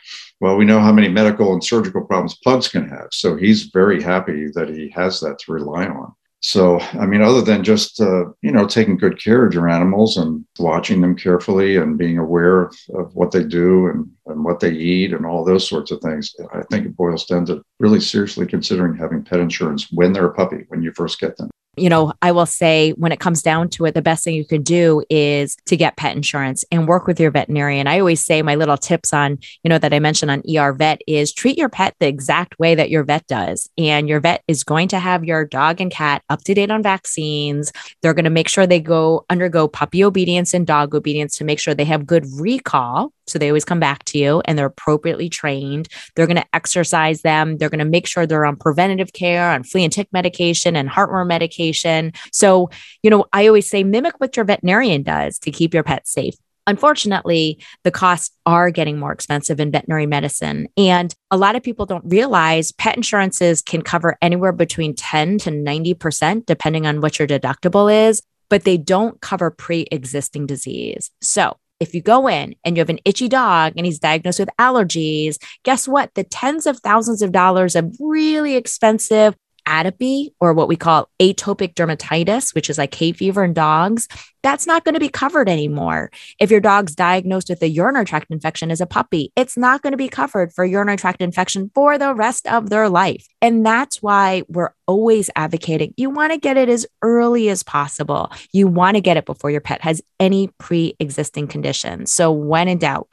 Well, 0.42 0.58
we 0.58 0.66
know 0.66 0.80
how 0.80 0.92
many 0.92 1.08
medical 1.08 1.54
and 1.54 1.64
surgical 1.64 2.02
problems 2.04 2.40
pugs 2.44 2.68
can 2.68 2.90
have, 2.90 3.10
so 3.12 3.36
he's 3.36 3.66
very 3.66 4.02
happy 4.02 4.48
that 4.56 4.70
he 4.70 4.90
has 4.90 5.20
that 5.20 5.38
to 5.40 5.52
rely 5.52 5.86
on. 5.86 6.14
So, 6.48 6.80
I 6.80 7.08
mean, 7.08 7.24
other 7.24 7.42
than 7.42 7.64
just, 7.64 8.00
uh, 8.00 8.26
you 8.44 8.52
know, 8.52 8.68
taking 8.68 8.98
good 8.98 9.20
care 9.20 9.48
of 9.48 9.54
your 9.56 9.68
animals 9.68 10.16
and 10.16 10.46
watching 10.60 11.02
them 11.02 11.16
carefully 11.16 11.78
and 11.78 11.98
being 11.98 12.20
aware 12.20 12.66
of, 12.66 12.78
of 12.94 13.16
what 13.16 13.32
they 13.32 13.44
do 13.44 13.88
and, 13.88 14.08
and 14.28 14.46
what 14.46 14.60
they 14.60 14.70
eat 14.70 15.12
and 15.12 15.26
all 15.26 15.44
those 15.44 15.68
sorts 15.68 15.90
of 15.90 16.00
things, 16.02 16.36
I 16.54 16.62
think 16.70 16.86
it 16.86 16.96
boils 16.96 17.26
down 17.26 17.48
to 17.48 17.64
really 17.80 18.00
seriously 18.00 18.46
considering 18.46 18.96
having 18.96 19.24
pet 19.24 19.40
insurance 19.40 19.88
when 19.92 20.14
they're 20.14 20.28
a 20.28 20.34
puppy, 20.36 20.66
when 20.68 20.84
you 20.84 20.92
first 20.92 21.20
get 21.20 21.36
them. 21.36 21.50
You 21.78 21.90
know, 21.90 22.14
I 22.22 22.32
will 22.32 22.46
say 22.46 22.92
when 22.92 23.12
it 23.12 23.20
comes 23.20 23.42
down 23.42 23.70
to 23.70 23.86
it, 23.86 23.94
the 23.94 24.02
best 24.02 24.24
thing 24.24 24.36
you 24.36 24.46
can 24.46 24.64
do 24.64 25.04
is 25.10 25.56
to 25.66 25.78
get 25.78 25.98
pet 25.98 26.16
insurance 26.16 26.64
and 26.72 26.88
work 26.88 27.08
with 27.08 27.20
your 27.20 27.32
veterinarian. 27.32 27.88
I 27.88 28.00
always 28.00 28.24
say 28.24 28.42
my 28.42 28.56
little 28.56 28.78
tips 28.78 29.14
on, 29.14 29.40
you 29.64 29.70
know, 29.70 29.78
that 29.78 29.94
I 29.94 30.00
mentioned 30.00 30.32
on 30.32 30.44
ER 30.50 30.74
Vet 30.74 31.02
is 31.08 31.34
treat 31.34 31.58
your 31.58 31.70
pet 31.70 31.96
the 32.00 32.08
exact 32.08 32.58
way 32.60 32.76
that 32.76 32.90
your 32.90 33.04
vet 33.04 33.28
does. 33.28 33.70
And 33.78 34.08
your 34.08 34.20
vet 34.20 34.44
is 34.48 34.64
going 34.64 34.88
to 34.90 35.00
have 35.00 35.26
your 35.26 35.46
dog 35.46 35.82
and 35.82 35.92
cat 35.92 36.24
up 36.30 36.44
to 36.44 36.54
date 36.54 36.72
on 36.72 36.84
vaccines. 36.84 37.72
They're 38.02 38.14
going 38.14 38.26
to 38.26 38.30
make 38.30 38.48
sure 38.48 38.68
they 38.68 38.80
go 38.80 39.26
undergo 39.30 39.68
puppy 39.68 40.04
obedience 40.04 40.54
and 40.54 40.66
dog 40.66 40.96
obedience 40.96 41.38
to 41.38 41.44
make 41.44 41.60
sure 41.60 41.74
they 41.74 41.86
have 41.86 42.06
good 42.06 42.26
recall 42.38 43.12
so 43.28 43.40
they 43.40 43.50
always 43.50 43.66
come 43.66 43.80
back 43.80 44.04
to 44.06 44.18
you 44.18 44.42
and 44.46 44.58
they're 44.58 44.66
appropriately 44.68 45.30
trained. 45.30 45.88
They're 46.16 46.28
going 46.28 46.36
to 46.38 46.46
exercise 46.54 47.22
them. 47.22 47.58
They're 47.58 47.70
going 47.70 47.80
to 47.80 47.86
make 47.86 48.08
sure 48.08 48.26
they're 48.26 48.46
on 48.46 48.56
preventative 48.56 49.14
care, 49.14 49.52
on 49.52 49.64
flea 49.64 49.84
and 49.84 49.94
tick 49.94 50.08
medication 50.12 50.76
and 50.76 50.90
heartworm 50.90 51.28
medication. 51.28 52.14
So, 52.32 52.70
you 53.04 53.10
know, 53.10 53.26
I 53.34 53.48
always 53.48 53.70
say 53.70 53.84
mimic 53.84 54.20
what 54.20 54.36
your 54.36 54.46
veterinarian 54.46 55.04
does 55.04 55.40
to 55.40 55.52
keep 55.52 55.74
your 55.74 55.84
pet 55.84 56.08
safe. 56.08 56.36
Unfortunately, 56.68 57.60
the 57.84 57.92
costs 57.92 58.36
are 58.46 58.72
getting 58.72 58.98
more 58.98 59.12
expensive 59.12 59.60
in 59.60 59.72
veterinary 59.72 60.08
medicine. 60.08 60.68
And 60.78 61.14
a 61.30 61.38
lot 61.38 61.56
of 61.56 61.62
people 61.62 61.86
don't 61.86 62.06
realize 62.06 62.72
pet 62.72 62.98
insurances 62.98 63.62
can 63.62 63.84
cover 63.84 64.18
anywhere 64.22 64.52
between 64.52 64.96
10 64.96 65.38
to 65.40 65.52
90%, 65.52 66.46
depending 66.46 66.88
on 66.88 67.02
what 67.02 67.20
your 67.20 67.28
deductible 67.28 68.10
is, 68.10 68.24
but 68.50 68.64
they 68.64 68.78
don't 68.78 69.22
cover 69.22 69.52
pre 69.52 69.86
existing 69.92 70.48
disease. 70.48 71.12
So 71.22 71.56
if 71.80 71.94
you 71.94 72.02
go 72.02 72.28
in 72.28 72.56
and 72.64 72.76
you 72.76 72.82
have 72.82 72.90
an 72.90 73.00
itchy 73.06 73.28
dog 73.28 73.74
and 73.76 73.86
he's 73.86 74.00
diagnosed 74.00 74.40
with 74.40 74.50
allergies, 74.60 75.38
guess 75.64 75.88
what? 75.88 76.14
The 76.16 76.24
tens 76.24 76.66
of 76.66 76.80
thousands 76.80 77.22
of 77.22 77.32
dollars 77.32 77.76
of 77.76 77.96
really 78.00 78.56
expensive 78.56 79.36
atopy 79.66 80.30
or 80.40 80.54
what 80.54 80.68
we 80.68 80.76
call 80.76 81.10
atopic 81.20 81.74
dermatitis, 81.74 82.54
which 82.56 82.70
is 82.70 82.78
like 82.78 82.94
hay 82.94 83.12
fever 83.12 83.44
in 83.44 83.54
dogs, 83.54 84.08
that's 84.46 84.68
not 84.68 84.84
going 84.84 84.94
to 84.94 85.00
be 85.00 85.10
covered 85.10 85.50
anymore. 85.50 86.12
If 86.40 86.52
your 86.52 86.60
dog's 86.60 86.94
diagnosed 86.94 87.50
with 87.50 87.64
a 87.64 87.68
urinary 87.68 88.06
tract 88.06 88.30
infection 88.30 88.70
as 88.70 88.80
a 88.80 88.86
puppy, 88.86 89.32
it's 89.36 89.58
not 89.58 89.82
going 89.82 89.92
to 89.92 89.98
be 89.98 90.08
covered 90.08 90.54
for 90.54 90.64
urinary 90.64 90.98
tract 90.98 91.20
infection 91.22 91.72
for 91.74 91.98
the 91.98 92.14
rest 92.14 92.46
of 92.46 92.70
their 92.70 92.88
life. 92.88 93.26
And 93.42 93.66
that's 93.66 94.04
why 94.04 94.44
we're 94.48 94.70
always 94.88 95.32
advocating 95.36 95.96
you 95.98 96.12
want 96.12 96.32
to 96.32 96.38
get 96.38 96.58
it 96.58 96.70
as 96.70 96.86
early 97.02 97.50
as 97.50 97.64
possible. 97.64 98.32
You 98.54 98.68
want 98.68 98.98
to 98.98 99.02
get 99.02 99.18
it 99.18 99.26
before 99.26 99.50
your 99.50 99.62
pet 99.62 99.82
has 99.82 100.02
any 100.20 100.50
pre 100.60 100.96
existing 101.00 101.48
conditions. 101.48 102.14
So, 102.14 102.32
when 102.32 102.68
in 102.68 102.78
doubt, 102.78 103.08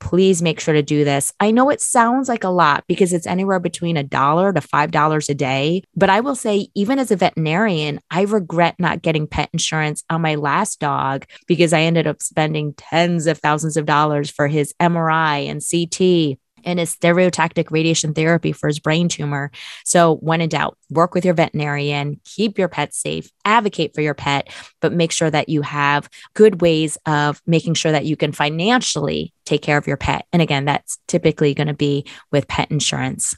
please 0.00 0.42
make 0.42 0.60
sure 0.60 0.74
to 0.74 0.82
do 0.82 1.04
this. 1.04 1.32
I 1.40 1.50
know 1.50 1.70
it 1.70 1.80
sounds 1.80 2.28
like 2.28 2.44
a 2.44 2.48
lot 2.48 2.84
because 2.86 3.12
it's 3.12 3.26
anywhere 3.26 3.60
between 3.60 3.96
a 3.96 4.02
dollar 4.02 4.52
to 4.52 4.60
five 4.60 4.90
dollars 4.90 5.28
a 5.28 5.34
day. 5.34 5.82
But 5.94 6.10
I 6.10 6.20
will 6.20 6.34
say, 6.34 6.68
even 6.74 6.98
as 6.98 7.10
a 7.10 7.16
veterinarian, 7.16 8.00
I 8.10 8.22
regret 8.22 8.76
not 8.78 9.02
getting 9.02 9.26
pet 9.26 9.50
insurance 9.52 10.04
on 10.10 10.22
my 10.22 10.34
last 10.34 10.80
dog 10.80 11.26
because 11.46 11.72
I 11.72 11.82
ended 11.82 12.06
up 12.06 12.22
spending 12.22 12.74
tens 12.74 13.26
of 13.26 13.38
thousands 13.38 13.76
of 13.76 13.86
dollars 13.86 14.30
for 14.30 14.48
his 14.48 14.74
MRI 14.80 15.48
and 15.48 15.60
CT 15.60 16.38
and 16.66 16.78
his 16.78 16.94
stereotactic 16.94 17.70
radiation 17.70 18.12
therapy 18.12 18.52
for 18.52 18.66
his 18.66 18.78
brain 18.78 19.08
tumor. 19.08 19.50
So, 19.84 20.16
when 20.16 20.40
in 20.40 20.48
doubt, 20.48 20.76
work 20.90 21.14
with 21.14 21.24
your 21.24 21.34
veterinarian, 21.34 22.20
keep 22.24 22.58
your 22.58 22.68
pet 22.68 22.94
safe, 22.94 23.30
advocate 23.44 23.94
for 23.94 24.02
your 24.02 24.14
pet, 24.14 24.52
but 24.80 24.92
make 24.92 25.12
sure 25.12 25.30
that 25.30 25.48
you 25.48 25.62
have 25.62 26.10
good 26.34 26.60
ways 26.60 26.98
of 27.06 27.40
making 27.46 27.74
sure 27.74 27.92
that 27.92 28.04
you 28.04 28.16
can 28.16 28.32
financially 28.32 29.32
take 29.44 29.62
care 29.62 29.78
of 29.78 29.86
your 29.86 29.96
pet. 29.96 30.26
And 30.32 30.42
again, 30.42 30.64
that's 30.64 30.98
typically 31.06 31.54
going 31.54 31.68
to 31.68 31.74
be 31.74 32.04
with 32.32 32.48
pet 32.48 32.70
insurance. 32.70 33.34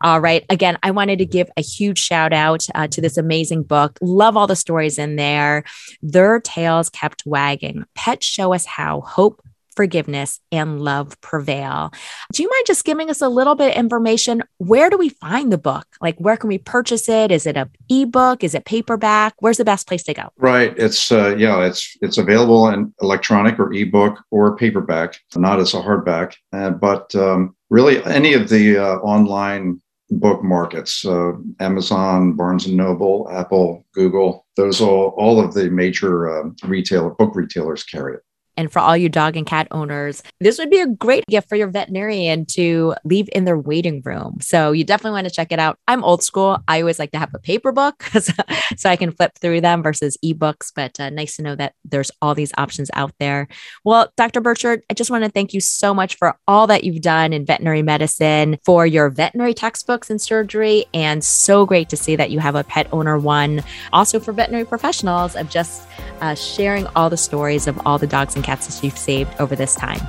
All 0.00 0.20
right. 0.20 0.44
Again, 0.50 0.78
I 0.82 0.90
wanted 0.90 1.18
to 1.18 1.26
give 1.26 1.48
a 1.56 1.62
huge 1.62 1.98
shout 1.98 2.32
out 2.32 2.66
uh, 2.74 2.88
to 2.88 3.00
this 3.00 3.16
amazing 3.16 3.62
book. 3.62 3.98
Love 4.00 4.36
all 4.36 4.46
the 4.46 4.56
stories 4.56 4.98
in 4.98 5.16
there. 5.16 5.64
Their 6.02 6.40
tails 6.40 6.90
kept 6.90 7.24
wagging. 7.24 7.84
Pets 7.94 8.26
show 8.26 8.52
us 8.52 8.66
how 8.66 9.02
hope, 9.02 9.42
forgiveness, 9.80 10.40
and 10.52 10.82
love 10.82 11.18
prevail. 11.22 11.90
Do 12.34 12.42
you 12.42 12.50
mind 12.50 12.66
just 12.66 12.84
giving 12.84 13.08
us 13.08 13.22
a 13.22 13.30
little 13.30 13.54
bit 13.54 13.70
of 13.70 13.78
information? 13.78 14.42
Where 14.58 14.90
do 14.90 14.98
we 14.98 15.08
find 15.08 15.50
the 15.50 15.56
book? 15.56 15.86
Like, 16.02 16.18
where 16.18 16.36
can 16.36 16.48
we 16.48 16.58
purchase 16.58 17.08
it? 17.08 17.32
Is 17.32 17.46
it 17.46 17.56
a 17.56 17.70
ebook? 17.88 18.44
Is 18.44 18.54
it 18.54 18.66
paperback? 18.66 19.32
Where's 19.38 19.56
the 19.56 19.64
best 19.64 19.88
place 19.88 20.02
to 20.02 20.12
go? 20.12 20.28
Right. 20.36 20.74
It's 20.76 21.10
uh, 21.10 21.34
yeah. 21.38 21.64
It's 21.64 21.96
it's 22.02 22.18
available 22.18 22.68
in 22.68 22.92
electronic 23.00 23.58
or 23.58 23.72
ebook 23.72 24.22
or 24.30 24.54
paperback, 24.54 25.18
not 25.34 25.60
as 25.60 25.72
a 25.72 25.80
hardback. 25.80 26.34
Uh, 26.52 26.68
but 26.68 27.14
um, 27.14 27.56
really, 27.70 28.04
any 28.04 28.34
of 28.34 28.50
the 28.50 28.76
uh, 28.76 28.96
online 28.96 29.80
book 30.10 30.42
markets 30.42 31.06
uh, 31.06 31.30
amazon 31.60 32.32
barnes 32.32 32.66
and 32.66 32.76
noble 32.76 33.28
apple 33.30 33.86
google 33.94 34.44
those 34.56 34.80
all 34.80 35.14
all 35.16 35.38
of 35.38 35.54
the 35.54 35.70
major 35.70 36.28
uh, 36.28 36.50
retailer 36.64 37.10
book 37.10 37.36
retailers 37.36 37.84
carry 37.84 38.14
it 38.14 38.22
and 38.60 38.70
for 38.70 38.78
all 38.78 38.94
you 38.94 39.08
dog 39.08 39.36
and 39.36 39.46
cat 39.46 39.66
owners, 39.70 40.22
this 40.38 40.58
would 40.58 40.68
be 40.68 40.80
a 40.80 40.86
great 40.86 41.24
gift 41.26 41.48
for 41.48 41.56
your 41.56 41.68
veterinarian 41.68 42.44
to 42.44 42.94
leave 43.04 43.28
in 43.32 43.46
their 43.46 43.58
waiting 43.58 44.02
room. 44.04 44.36
So 44.42 44.72
you 44.72 44.84
definitely 44.84 45.16
want 45.16 45.28
to 45.28 45.34
check 45.34 45.50
it 45.50 45.58
out. 45.58 45.78
I'm 45.88 46.04
old 46.04 46.22
school. 46.22 46.58
I 46.68 46.80
always 46.80 46.98
like 46.98 47.12
to 47.12 47.18
have 47.18 47.34
a 47.34 47.38
paper 47.38 47.72
book 47.72 48.02
so 48.76 48.90
I 48.90 48.96
can 48.96 49.12
flip 49.12 49.32
through 49.40 49.62
them 49.62 49.82
versus 49.82 50.18
ebooks, 50.22 50.72
but 50.76 51.00
uh, 51.00 51.08
nice 51.08 51.36
to 51.36 51.42
know 51.42 51.56
that 51.56 51.72
there's 51.86 52.10
all 52.20 52.34
these 52.34 52.52
options 52.58 52.90
out 52.92 53.14
there. 53.18 53.48
Well, 53.82 54.12
Dr. 54.18 54.42
Birchard, 54.42 54.82
I 54.90 54.94
just 54.94 55.10
want 55.10 55.24
to 55.24 55.30
thank 55.30 55.54
you 55.54 55.60
so 55.62 55.94
much 55.94 56.16
for 56.16 56.36
all 56.46 56.66
that 56.66 56.84
you've 56.84 57.00
done 57.00 57.32
in 57.32 57.46
veterinary 57.46 57.82
medicine, 57.82 58.58
for 58.66 58.86
your 58.86 59.08
veterinary 59.08 59.54
textbooks 59.54 60.10
and 60.10 60.20
surgery, 60.20 60.84
and 60.92 61.24
so 61.24 61.64
great 61.64 61.88
to 61.88 61.96
see 61.96 62.14
that 62.16 62.30
you 62.30 62.40
have 62.40 62.56
a 62.56 62.64
pet 62.64 62.88
owner 62.92 63.18
one. 63.18 63.62
Also 63.94 64.20
for 64.20 64.32
veterinary 64.32 64.66
professionals 64.66 65.34
of 65.34 65.48
just 65.48 65.88
uh, 66.20 66.34
sharing 66.34 66.86
all 66.88 67.08
the 67.08 67.16
stories 67.16 67.66
of 67.66 67.80
all 67.86 67.96
the 67.96 68.06
dogs 68.06 68.34
and 68.34 68.44
cats 68.44 68.49
cats 68.50 68.66
that 68.66 68.84
you've 68.84 68.98
saved 68.98 69.32
over 69.38 69.54
this 69.54 69.76
time. 69.76 70.00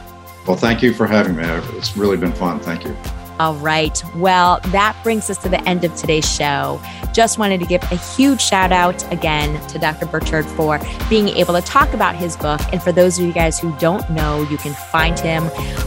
Well, 0.47 0.57
thank 0.57 0.81
you 0.81 0.95
for 0.95 1.05
having 1.05 1.35
me. 1.35 1.43
It's 1.77 1.95
really 1.95 2.17
been 2.17 2.33
fun. 2.33 2.59
Thank 2.59 2.85
you. 2.85 3.20
All 3.41 3.55
right. 3.55 4.03
Well, 4.15 4.59
that 4.67 4.95
brings 5.01 5.27
us 5.31 5.39
to 5.39 5.49
the 5.49 5.59
end 5.67 5.83
of 5.83 5.95
today's 5.95 6.31
show. 6.31 6.79
Just 7.11 7.39
wanted 7.39 7.59
to 7.61 7.65
give 7.65 7.81
a 7.91 7.95
huge 7.95 8.39
shout 8.39 8.71
out 8.71 9.03
again 9.11 9.59
to 9.69 9.79
Dr. 9.79 10.05
Birchard 10.05 10.45
for 10.45 10.79
being 11.09 11.27
able 11.29 11.55
to 11.55 11.61
talk 11.61 11.91
about 11.91 12.15
his 12.15 12.37
book. 12.37 12.61
And 12.71 12.83
for 12.83 12.91
those 12.91 13.17
of 13.17 13.25
you 13.25 13.33
guys 13.33 13.59
who 13.59 13.75
don't 13.79 14.07
know, 14.11 14.43
you 14.43 14.57
can 14.57 14.75
find 14.91 15.19
him 15.19 15.45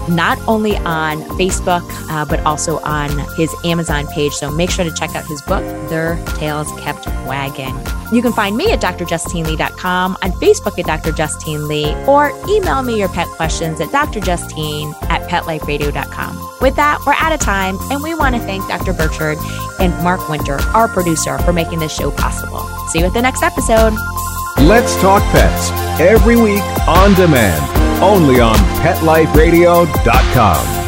not 0.08 0.36
only 0.48 0.76
on 0.78 1.18
Facebook, 1.38 1.84
uh, 2.10 2.24
but 2.24 2.40
also 2.40 2.80
on 2.80 3.08
his 3.36 3.54
Amazon 3.64 4.08
page. 4.08 4.32
So 4.32 4.50
make 4.50 4.70
sure 4.70 4.84
to 4.84 4.92
check 4.92 5.14
out 5.14 5.24
his 5.24 5.40
book, 5.42 5.62
Their 5.88 6.16
Tails 6.36 6.72
Kept 6.80 7.06
Wagging. 7.24 7.78
You 8.12 8.20
can 8.20 8.32
find 8.32 8.56
me 8.56 8.72
at 8.72 8.80
drjustinelee.com, 8.80 10.18
on 10.22 10.32
Facebook 10.32 10.78
at 10.78 10.86
Dr. 10.86 11.12
Justine 11.12 11.68
Lee, 11.68 11.94
or 12.06 12.32
email 12.48 12.82
me 12.82 12.98
your 12.98 13.08
pet 13.08 13.28
questions 13.28 13.80
at 13.80 13.88
drjustine 13.88 14.92
at 15.04 15.28
petliferadio.com. 15.30 16.58
With 16.60 16.76
that, 16.76 17.00
we're 17.06 17.14
out 17.14 17.32
of 17.32 17.40
time, 17.44 17.78
and 17.90 18.02
we 18.02 18.14
want 18.14 18.34
to 18.34 18.40
thank 18.40 18.66
Dr. 18.66 18.92
Birchard 18.92 19.38
and 19.78 19.92
Mark 20.02 20.28
Winter, 20.28 20.58
our 20.74 20.88
producer, 20.88 21.38
for 21.38 21.52
making 21.52 21.78
this 21.78 21.94
show 21.94 22.10
possible. 22.10 22.60
See 22.88 23.00
you 23.00 23.06
at 23.06 23.12
the 23.12 23.22
next 23.22 23.42
episode. 23.42 23.92
Let's 24.58 24.96
Talk 25.00 25.22
Pets, 25.32 25.70
every 26.00 26.36
week 26.36 26.62
on 26.88 27.14
demand, 27.14 27.62
only 28.02 28.40
on 28.40 28.56
PetLifeRadio.com. 28.82 30.83